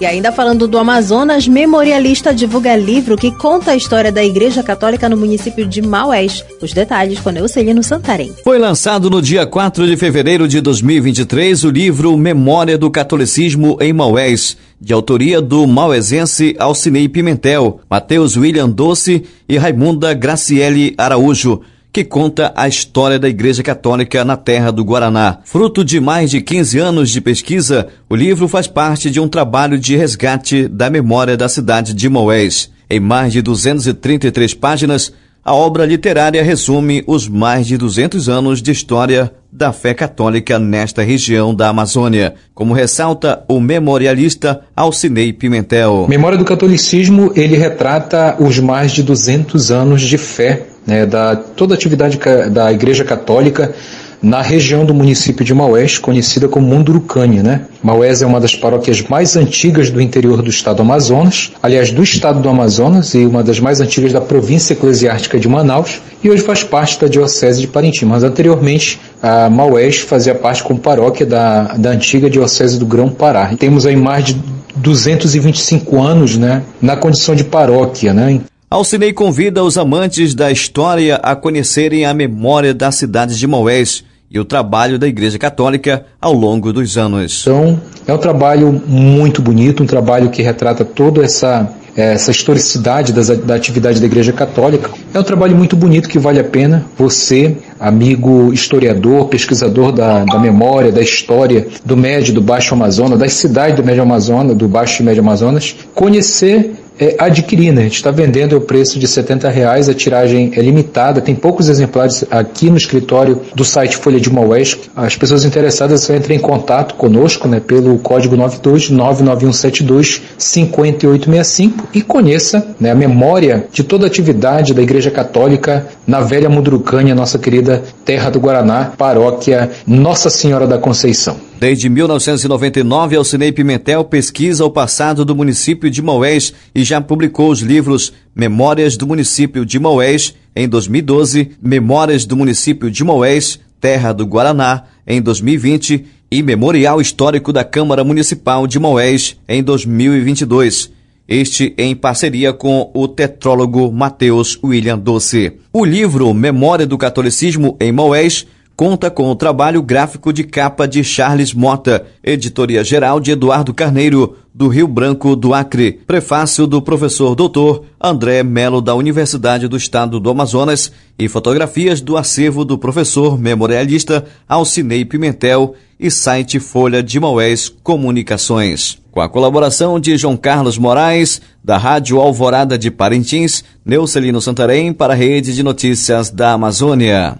E 0.00 0.06
ainda 0.06 0.32
falando 0.32 0.66
do 0.66 0.78
Amazonas, 0.78 1.46
memorialista 1.46 2.32
divulga 2.32 2.74
livro 2.74 3.18
que 3.18 3.30
conta 3.30 3.72
a 3.72 3.76
história 3.76 4.10
da 4.10 4.24
Igreja 4.24 4.62
Católica 4.62 5.10
no 5.10 5.16
município 5.16 5.66
de 5.66 5.82
Maués. 5.82 6.42
Os 6.62 6.72
detalhes 6.72 7.20
com 7.20 7.28
Neucelino 7.28 7.82
Santarém. 7.82 8.34
Foi 8.42 8.58
lançado 8.58 9.10
no 9.10 9.20
dia 9.20 9.44
4 9.44 9.86
de 9.86 9.98
fevereiro 9.98 10.48
de 10.48 10.58
2023 10.62 11.64
o 11.64 11.70
livro 11.70 12.16
Memória 12.16 12.78
do 12.78 12.90
Catolicismo 12.90 13.76
em 13.78 13.92
Maués, 13.92 14.56
de 14.80 14.92
autoria 14.92 15.40
do 15.42 15.66
mauesense 15.66 16.56
Alcinei 16.58 17.08
Pimentel, 17.08 17.80
Mateus 17.90 18.36
William 18.36 18.68
Doce 18.68 19.24
e 19.48 19.58
Raimunda 19.58 20.14
Graciele 20.14 20.94
Araújo 20.96 21.60
que 21.92 22.04
conta 22.04 22.52
a 22.54 22.68
história 22.68 23.18
da 23.18 23.28
Igreja 23.28 23.62
Católica 23.62 24.24
na 24.24 24.36
terra 24.36 24.70
do 24.70 24.84
Guaraná. 24.84 25.38
Fruto 25.44 25.84
de 25.84 25.98
mais 26.00 26.30
de 26.30 26.40
15 26.40 26.78
anos 26.78 27.10
de 27.10 27.20
pesquisa, 27.20 27.88
o 28.08 28.14
livro 28.14 28.46
faz 28.46 28.66
parte 28.66 29.10
de 29.10 29.18
um 29.18 29.28
trabalho 29.28 29.78
de 29.78 29.96
resgate 29.96 30.68
da 30.68 30.88
memória 30.88 31.36
da 31.36 31.48
cidade 31.48 31.92
de 31.92 32.08
Moés. 32.08 32.70
Em 32.88 33.00
mais 33.00 33.32
de 33.32 33.42
233 33.42 34.54
páginas, 34.54 35.12
a 35.44 35.54
obra 35.54 35.86
literária 35.86 36.42
resume 36.42 37.02
os 37.06 37.26
mais 37.26 37.66
de 37.66 37.76
200 37.76 38.28
anos 38.28 38.60
de 38.60 38.70
história 38.70 39.32
da 39.50 39.72
fé 39.72 39.94
católica 39.94 40.58
nesta 40.58 41.02
região 41.02 41.54
da 41.54 41.68
Amazônia, 41.68 42.34
como 42.54 42.74
ressalta 42.74 43.42
o 43.48 43.58
memorialista 43.58 44.60
Alcinei 44.76 45.32
Pimentel. 45.32 46.06
Memória 46.08 46.38
do 46.38 46.44
Catolicismo, 46.44 47.32
ele 47.34 47.56
retrata 47.56 48.36
os 48.38 48.58
mais 48.58 48.92
de 48.92 49.02
200 49.02 49.70
anos 49.70 50.02
de 50.02 50.18
fé, 50.18 50.66
né, 50.86 51.06
da 51.06 51.34
toda 51.34 51.74
a 51.74 51.76
atividade 51.76 52.18
da 52.50 52.70
Igreja 52.72 53.04
Católica 53.04 53.74
na 54.22 54.42
região 54.42 54.84
do 54.84 54.92
município 54.92 55.44
de 55.44 55.54
Maués, 55.54 55.98
conhecida 55.98 56.48
como 56.48 56.66
Mundurucânia. 56.66 57.42
Né? 57.42 57.62
Maués 57.82 58.22
é 58.22 58.26
uma 58.26 58.40
das 58.40 58.54
paróquias 58.54 59.02
mais 59.02 59.36
antigas 59.36 59.90
do 59.90 60.00
interior 60.00 60.42
do 60.42 60.50
estado 60.50 60.76
do 60.76 60.82
Amazonas, 60.82 61.52
aliás, 61.62 61.90
do 61.90 62.02
estado 62.02 62.40
do 62.40 62.48
Amazonas 62.48 63.14
e 63.14 63.24
uma 63.24 63.42
das 63.42 63.58
mais 63.58 63.80
antigas 63.80 64.12
da 64.12 64.20
província 64.20 64.74
eclesiástica 64.74 65.38
de 65.38 65.48
Manaus, 65.48 66.00
e 66.22 66.30
hoje 66.30 66.42
faz 66.42 66.62
parte 66.62 67.00
da 67.00 67.06
Diocese 67.06 67.60
de 67.60 67.66
Parintins. 67.66 68.08
Mas 68.08 68.22
anteriormente, 68.22 69.00
a 69.22 69.48
Maués 69.48 69.98
fazia 69.98 70.34
parte 70.34 70.62
como 70.62 70.78
paróquia 70.78 71.24
da, 71.24 71.74
da 71.74 71.90
antiga 71.90 72.28
Diocese 72.28 72.78
do 72.78 72.86
Grão-Pará. 72.86 73.54
Temos 73.58 73.86
aí 73.86 73.96
mais 73.96 74.24
de 74.24 74.36
225 74.76 76.00
anos 76.00 76.36
né, 76.36 76.62
na 76.80 76.96
condição 76.96 77.34
de 77.34 77.44
paróquia. 77.44 78.12
Né? 78.12 78.40
Alcinei 78.70 79.12
convida 79.12 79.64
os 79.64 79.76
amantes 79.76 80.34
da 80.34 80.52
história 80.52 81.16
a 81.16 81.34
conhecerem 81.34 82.04
a 82.04 82.14
memória 82.14 82.72
das 82.72 82.94
cidades 82.94 83.38
de 83.38 83.46
Maués 83.46 84.04
e 84.30 84.38
o 84.38 84.44
trabalho 84.44 84.98
da 84.98 85.08
Igreja 85.08 85.38
Católica 85.38 86.06
ao 86.20 86.32
longo 86.32 86.72
dos 86.72 86.96
anos. 86.96 87.42
Então, 87.42 87.80
é 88.06 88.12
um 88.12 88.18
trabalho 88.18 88.72
muito 88.86 89.42
bonito, 89.42 89.82
um 89.82 89.86
trabalho 89.86 90.30
que 90.30 90.42
retrata 90.42 90.84
toda 90.84 91.24
essa 91.24 91.68
essa 91.96 92.30
historicidade 92.30 93.12
das, 93.12 93.28
da 93.28 93.54
atividade 93.54 94.00
da 94.00 94.06
Igreja 94.06 94.32
Católica. 94.32 94.90
É 95.12 95.18
um 95.18 95.22
trabalho 95.22 95.56
muito 95.56 95.76
bonito 95.76 96.08
que 96.08 96.18
vale 96.18 96.38
a 96.38 96.44
pena 96.44 96.84
você, 96.96 97.56
amigo 97.78 98.52
historiador, 98.52 99.26
pesquisador 99.26 99.92
da, 99.92 100.24
da 100.24 100.38
memória, 100.38 100.92
da 100.92 101.02
história 101.02 101.66
do 101.84 101.96
Médio, 101.96 102.32
do 102.32 102.40
Baixo 102.40 102.74
Amazonas, 102.74 103.18
das 103.18 103.34
cidades 103.34 103.76
do 103.76 103.84
Médio 103.84 104.02
Amazonas, 104.02 104.56
do 104.56 104.68
Baixo 104.68 105.02
e 105.02 105.04
Médio 105.04 105.20
Amazonas, 105.22 105.74
conhecer 105.94 106.74
é, 107.00 107.16
adquirir, 107.18 107.72
né? 107.72 107.80
A 107.80 107.84
gente 107.84 107.96
está 107.96 108.10
vendendo 108.10 108.56
o 108.56 108.60
preço 108.60 108.98
de 108.98 109.08
70 109.08 109.48
reais, 109.48 109.88
a 109.88 109.94
tiragem 109.94 110.52
é 110.54 110.60
limitada, 110.60 111.22
tem 111.22 111.34
poucos 111.34 111.70
exemplares 111.70 112.24
aqui 112.30 112.68
no 112.68 112.76
escritório 112.76 113.40
do 113.54 113.64
site 113.64 113.96
Folha 113.96 114.20
de 114.20 114.30
Maués. 114.30 114.78
As 114.94 115.16
pessoas 115.16 115.46
interessadas 115.46 116.02
só 116.02 116.14
entrem 116.14 116.36
em 116.36 116.40
contato 116.40 116.94
conosco, 116.96 117.48
né? 117.48 117.58
Pelo 117.58 117.98
código 117.98 118.36
92 118.36 118.90
99172 118.90 120.22
5865 120.36 121.88
e 121.94 122.02
conheça 122.02 122.74
né, 122.78 122.90
a 122.90 122.94
memória 122.94 123.66
de 123.72 123.82
toda 123.82 124.04
a 124.04 124.08
atividade 124.08 124.74
da 124.74 124.82
Igreja 124.82 125.10
Católica 125.10 125.86
na 126.06 126.20
Velha 126.20 126.50
Mudrucânia, 126.50 127.14
nossa 127.14 127.38
querida 127.38 127.82
terra 128.04 128.30
do 128.30 128.40
Guaraná, 128.40 128.92
paróquia 128.98 129.70
Nossa 129.86 130.28
Senhora 130.28 130.66
da 130.66 130.78
Conceição. 130.78 131.49
Desde 131.60 131.90
1999, 131.90 133.16
Alcinei 133.16 133.52
Pimentel 133.52 134.02
pesquisa 134.02 134.64
o 134.64 134.70
passado 134.70 135.26
do 135.26 135.36
município 135.36 135.90
de 135.90 136.00
Maués 136.00 136.54
e 136.74 136.82
já 136.82 137.02
publicou 137.02 137.50
os 137.50 137.60
livros 137.60 138.14
Memórias 138.34 138.96
do 138.96 139.06
Município 139.06 139.66
de 139.66 139.78
Maués, 139.78 140.34
em 140.56 140.66
2012, 140.66 141.50
Memórias 141.60 142.24
do 142.24 142.34
Município 142.34 142.90
de 142.90 143.04
Maués, 143.04 143.60
Terra 143.78 144.10
do 144.14 144.24
Guaraná, 144.24 144.84
em 145.06 145.20
2020, 145.20 146.06
e 146.30 146.42
Memorial 146.42 146.98
Histórico 146.98 147.52
da 147.52 147.62
Câmara 147.62 148.02
Municipal 148.02 148.66
de 148.66 148.78
Moés 148.78 149.36
em 149.46 149.62
2022. 149.62 150.90
Este 151.28 151.74
em 151.76 151.94
parceria 151.94 152.54
com 152.54 152.90
o 152.94 153.06
tetrólogo 153.06 153.92
Mateus 153.92 154.58
William 154.64 154.98
Doce. 154.98 155.52
O 155.74 155.84
livro 155.84 156.32
Memória 156.32 156.86
do 156.86 156.96
Catolicismo 156.96 157.76
em 157.78 157.92
Moés 157.92 158.46
conta 158.80 159.10
com 159.10 159.30
o 159.30 159.36
trabalho 159.36 159.82
gráfico 159.82 160.32
de 160.32 160.42
capa 160.42 160.88
de 160.88 161.04
Charles 161.04 161.52
Mota, 161.52 162.06
editoria 162.24 162.82
geral 162.82 163.20
de 163.20 163.32
Eduardo 163.32 163.74
Carneiro, 163.74 164.38
do 164.54 164.68
Rio 164.68 164.88
Branco 164.88 165.36
do 165.36 165.52
Acre, 165.52 166.00
prefácio 166.06 166.66
do 166.66 166.80
professor 166.80 167.34
doutor 167.34 167.84
André 168.02 168.42
Melo 168.42 168.80
da 168.80 168.94
Universidade 168.94 169.68
do 169.68 169.76
Estado 169.76 170.18
do 170.18 170.30
Amazonas 170.30 170.90
e 171.18 171.28
fotografias 171.28 172.00
do 172.00 172.16
acervo 172.16 172.64
do 172.64 172.78
professor 172.78 173.38
memorialista 173.38 174.24
Alcinei 174.48 175.04
Pimentel 175.04 175.74
e 175.98 176.10
site 176.10 176.58
Folha 176.58 177.02
de 177.02 177.20
Maués 177.20 177.68
Comunicações. 177.82 178.96
Com 179.10 179.20
a 179.20 179.28
colaboração 179.28 180.00
de 180.00 180.16
João 180.16 180.38
Carlos 180.38 180.78
Moraes, 180.78 181.42
da 181.62 181.76
Rádio 181.76 182.18
Alvorada 182.18 182.78
de 182.78 182.90
Parintins, 182.90 183.62
Neucelino 183.84 184.40
Santarém 184.40 184.90
para 184.90 185.12
a 185.12 185.16
Rede 185.16 185.54
de 185.54 185.62
Notícias 185.62 186.30
da 186.30 186.52
Amazônia. 186.52 187.36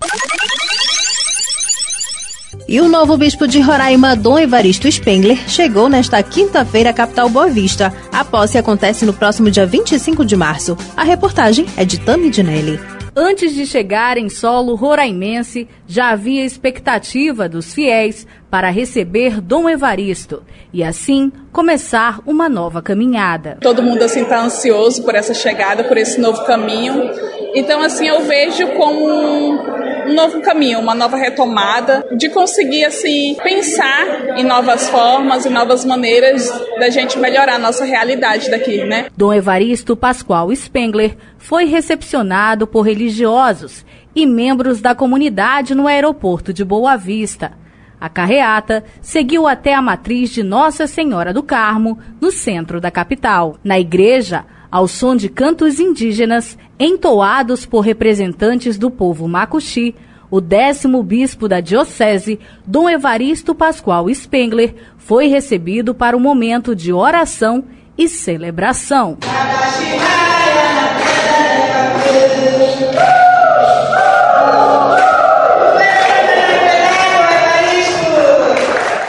E 2.71 2.81
o 2.81 2.89
novo 2.89 3.17
bispo 3.17 3.49
de 3.49 3.59
Roraima, 3.61 4.15
Dom 4.15 4.39
Evaristo 4.39 4.87
Spengler, 4.87 5.37
chegou 5.49 5.89
nesta 5.89 6.23
quinta-feira 6.23 6.91
à 6.91 6.93
capital 6.93 7.29
Boa 7.29 7.49
Vista. 7.49 7.93
A 8.13 8.25
posse 8.25 8.57
acontece 8.57 9.05
no 9.05 9.13
próximo 9.13 9.51
dia 9.51 9.67
25 9.67 10.25
de 10.25 10.37
março. 10.37 10.79
A 10.97 11.03
reportagem 11.03 11.67
é 11.77 11.85
de 11.85 11.99
Tami 11.99 12.31
Dinelli. 12.31 12.79
Antes 13.17 13.57
de 13.57 13.67
chegar 13.67 14.17
em 14.17 14.29
solo 14.29 14.77
roraimense, 14.77 15.67
já 15.85 16.11
havia 16.11 16.45
expectativa 16.45 17.49
dos 17.49 17.75
fiéis 17.75 18.25
para 18.49 18.71
receber 18.71 19.41
Dom 19.41 19.69
Evaristo 19.69 20.45
e 20.73 20.85
assim 20.85 21.33
começar 21.51 22.21
uma 22.25 22.49
nova 22.49 22.81
caminhada. 22.81 23.59
Todo 23.61 23.83
mundo 23.83 24.05
assim 24.05 24.23
está 24.23 24.41
ansioso 24.45 25.03
por 25.03 25.17
essa 25.17 25.35
chegada, 25.35 25.83
por 25.83 25.97
esse 25.97 26.21
novo 26.21 26.45
caminho. 26.45 27.11
Então 27.55 27.83
assim 27.83 28.07
eu 28.07 28.23
vejo 28.23 28.67
como 28.69 29.09
um 29.09 30.15
novo 30.15 30.41
caminho, 30.41 30.81
uma 30.81 30.95
nova 30.95 31.17
retomada 31.17 32.05
de 32.17 32.29
conseguir 32.29 32.85
assim 32.85 33.37
pensar 33.43 34.37
em 34.37 34.45
novas 34.45 34.89
formas 34.89 35.45
e 35.45 35.51
novas 35.51 35.85
maneiras 35.85 36.51
da 36.79 36.91
gente 36.91 37.19
melhorar 37.19 37.57
a 37.57 37.59
nossa 37.59 37.85
realidade 37.85 38.51
daqui, 38.51 38.85
né? 38.85 39.07
Dom 39.17 39.33
Evaristo 39.33 39.97
Pascoal 39.97 40.55
Spengler 40.55 41.17
foi 41.39 41.65
recepcionado 41.65 42.67
por 42.67 42.83
religiosos 42.83 43.85
e 44.15 44.27
membros 44.27 44.81
da 44.81 44.95
comunidade 44.95 45.75
no 45.75 45.87
aeroporto 45.87 46.53
de 46.53 46.65
Boa 46.65 46.97
Vista. 46.97 47.53
A 48.01 48.09
carreata 48.09 48.83
seguiu 49.03 49.47
até 49.47 49.75
a 49.75 49.83
matriz 49.83 50.31
de 50.31 50.43
Nossa 50.43 50.87
Senhora 50.87 51.35
do 51.35 51.43
Carmo, 51.43 51.99
no 52.19 52.33
centro 52.33 52.81
da 52.81 52.91
capital. 52.91 53.57
Na 53.63 53.79
igreja, 53.79 54.47
ao 54.71 54.87
som 54.87 55.17
de 55.17 55.29
cantos 55.29 55.81
indígenas 55.81 56.57
entoados 56.79 57.67
por 57.67 57.81
representantes 57.81 58.79
do 58.79 58.91
povo 58.91 59.27
Macuxi, 59.27 59.95
o 60.31 60.41
décimo 60.41 61.03
bispo 61.03 61.49
da 61.49 61.61
diocese, 61.61 62.39
Dom 62.65 62.89
Evaristo 62.89 63.55
Pascoal 63.55 64.09
Spengler, 64.15 64.75
foi 64.97 65.27
recebido 65.27 65.95
para 65.95 66.17
o 66.17 66.21
momento 66.21 66.75
de 66.75 66.93
oração 66.93 67.65
e 67.99 68.09
celebração. 68.09 69.19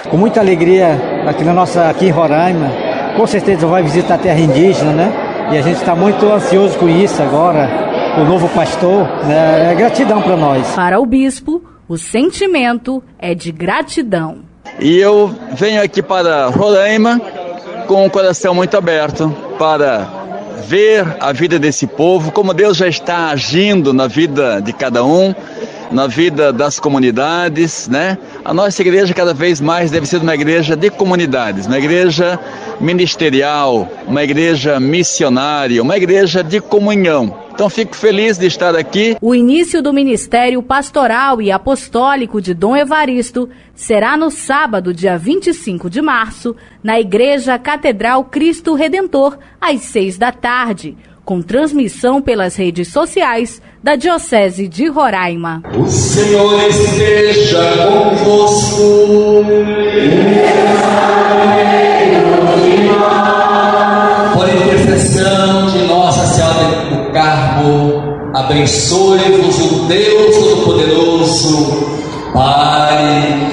com 0.09 0.17
muita 0.17 0.41
alegria 0.41 0.99
aqui 1.25 1.41
na 1.41 1.53
nossa 1.53 1.87
aqui 1.89 2.07
em 2.07 2.09
Roraima. 2.09 2.69
Com 3.15 3.25
certeza 3.25 3.65
vai 3.65 3.81
visitar 3.81 4.15
a 4.15 4.17
terra 4.17 4.41
indígena, 4.41 4.91
né? 4.91 5.30
E 5.51 5.57
a 5.57 5.61
gente 5.61 5.77
está 5.77 5.93
muito 5.93 6.25
ansioso 6.31 6.77
com 6.77 6.87
isso 6.87 7.21
agora, 7.21 7.69
o 8.17 8.23
novo 8.23 8.47
pastor. 8.49 9.05
Né? 9.25 9.71
É 9.71 9.75
gratidão 9.75 10.21
para 10.21 10.37
nós. 10.37 10.65
Para 10.73 10.97
o 10.97 11.05
bispo, 11.05 11.61
o 11.89 11.97
sentimento 11.97 13.03
é 13.19 13.35
de 13.35 13.51
gratidão. 13.51 14.39
E 14.79 14.97
eu 14.97 15.29
venho 15.51 15.83
aqui 15.83 16.01
para 16.01 16.47
Roraima 16.47 17.19
com 17.85 18.05
o 18.05 18.09
coração 18.09 18.55
muito 18.55 18.77
aberto 18.77 19.29
para 19.59 20.07
ver 20.67 21.05
a 21.19 21.33
vida 21.33 21.59
desse 21.59 21.85
povo, 21.85 22.31
como 22.31 22.53
Deus 22.53 22.77
já 22.77 22.87
está 22.87 23.27
agindo 23.27 23.91
na 23.91 24.07
vida 24.07 24.61
de 24.61 24.71
cada 24.71 25.03
um 25.03 25.35
na 25.91 26.07
vida 26.07 26.53
das 26.53 26.79
comunidades, 26.79 27.87
né? 27.87 28.17
A 28.43 28.53
nossa 28.53 28.81
igreja 28.81 29.13
cada 29.13 29.33
vez 29.33 29.59
mais 29.59 29.91
deve 29.91 30.05
ser 30.05 30.21
uma 30.21 30.33
igreja 30.33 30.75
de 30.75 30.89
comunidades, 30.89 31.67
uma 31.67 31.77
igreja 31.77 32.39
ministerial, 32.79 33.89
uma 34.07 34.23
igreja 34.23 34.79
missionária, 34.79 35.81
uma 35.81 35.97
igreja 35.97 36.43
de 36.43 36.59
comunhão. 36.59 37.41
Então 37.53 37.69
fico 37.69 37.95
feliz 37.95 38.37
de 38.37 38.47
estar 38.47 38.75
aqui. 38.75 39.15
O 39.21 39.35
início 39.35 39.83
do 39.83 39.93
ministério 39.93 40.63
pastoral 40.63 41.41
e 41.41 41.51
apostólico 41.51 42.41
de 42.41 42.53
Dom 42.53 42.75
Evaristo 42.75 43.49
será 43.75 44.17
no 44.17 44.31
sábado, 44.31 44.93
dia 44.93 45.17
25 45.17 45.89
de 45.89 46.01
março, 46.01 46.55
na 46.83 46.99
Igreja 46.99 47.59
Catedral 47.59 48.23
Cristo 48.23 48.73
Redentor, 48.73 49.37
às 49.59 49.81
seis 49.81 50.17
da 50.17 50.31
tarde 50.31 50.97
com 51.23 51.41
transmissão 51.41 52.21
pelas 52.21 52.55
redes 52.55 52.87
sociais 52.89 53.61
da 53.83 53.95
Diocese 53.95 54.67
de 54.67 54.87
Roraima. 54.87 55.63
O 55.75 55.87
Senhor 55.87 56.69
esteja 56.69 57.59
convosco. 57.87 59.43
Por 64.33 64.49
intercessão 64.49 65.71
de 65.71 65.79
Nossa 65.87 66.25
Senhora 66.27 66.85
do 66.89 67.11
Carmo, 67.11 68.35
abençoe-vos 68.35 69.59
o 69.59 69.87
Deus 69.87 70.37
Todo-Poderoso, 70.37 72.01
Pai, 72.33 73.51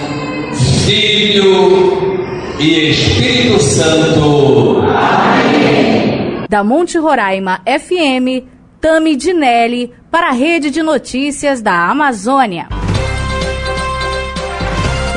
Filho 0.84 2.56
e 2.60 2.90
Espírito 2.90 3.62
Santo. 3.62 4.82
Amém. 4.82 6.44
Da 6.48 6.62
Monte 6.62 6.98
Roraima 6.98 7.60
FM, 7.66 8.57
Tami 8.80 9.16
Dinelli, 9.16 9.92
para 10.08 10.28
a 10.28 10.32
Rede 10.32 10.70
de 10.70 10.84
Notícias 10.84 11.60
da 11.60 11.90
Amazônia. 11.90 12.68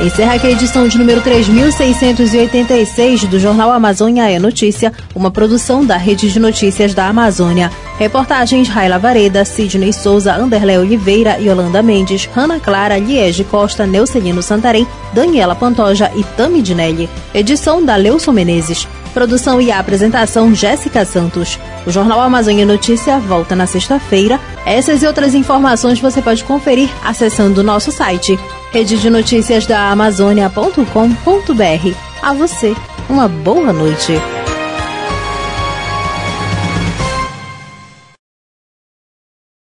Encerra 0.04 0.34
aqui 0.34 0.48
a 0.48 0.50
edição 0.50 0.88
de 0.88 0.98
número 0.98 1.20
3686 1.20 3.24
do 3.26 3.38
Jornal 3.38 3.70
Amazônia 3.70 4.28
é 4.28 4.36
Notícia, 4.36 4.92
uma 5.14 5.30
produção 5.30 5.84
da 5.84 5.96
Rede 5.96 6.32
de 6.32 6.40
Notícias 6.40 6.92
da 6.92 7.06
Amazônia. 7.06 7.70
Reportagens 8.00 8.68
Raila 8.68 8.98
Vareda, 8.98 9.44
Sidney 9.44 9.92
Souza, 9.92 10.34
Anderlé 10.34 10.76
Oliveira, 10.76 11.38
Yolanda 11.38 11.84
Mendes, 11.84 12.26
Rana 12.26 12.58
Clara, 12.58 12.98
Liege 12.98 13.44
Costa, 13.44 13.86
Neucelino 13.86 14.42
Santarém, 14.42 14.88
Daniela 15.12 15.54
Pantoja 15.54 16.10
e 16.16 16.24
Tami 16.36 16.62
Dinelli. 16.62 17.08
Edição 17.32 17.84
da 17.84 17.94
Leuson 17.94 18.32
Menezes. 18.32 18.88
Produção 19.14 19.60
e 19.60 19.70
apresentação 19.70 20.54
Jéssica 20.54 21.04
Santos. 21.04 21.58
O 21.86 21.90
Jornal 21.90 22.20
Amazônia 22.20 22.64
Notícia 22.64 23.18
volta 23.18 23.54
na 23.54 23.66
sexta-feira. 23.66 24.40
Essas 24.64 25.02
e 25.02 25.06
outras 25.06 25.34
informações 25.34 26.00
você 26.00 26.22
pode 26.22 26.44
conferir 26.44 26.88
acessando 27.04 27.60
o 27.60 27.64
nosso 27.64 27.92
site 27.92 28.38
rede 28.72 28.98
de 28.98 29.10
notícias 29.10 29.66
da 29.66 29.90
Amazônia.com.br. 29.90 31.96
A 32.22 32.32
você, 32.32 32.74
uma 33.08 33.28
boa 33.28 33.72
noite. 33.72 34.41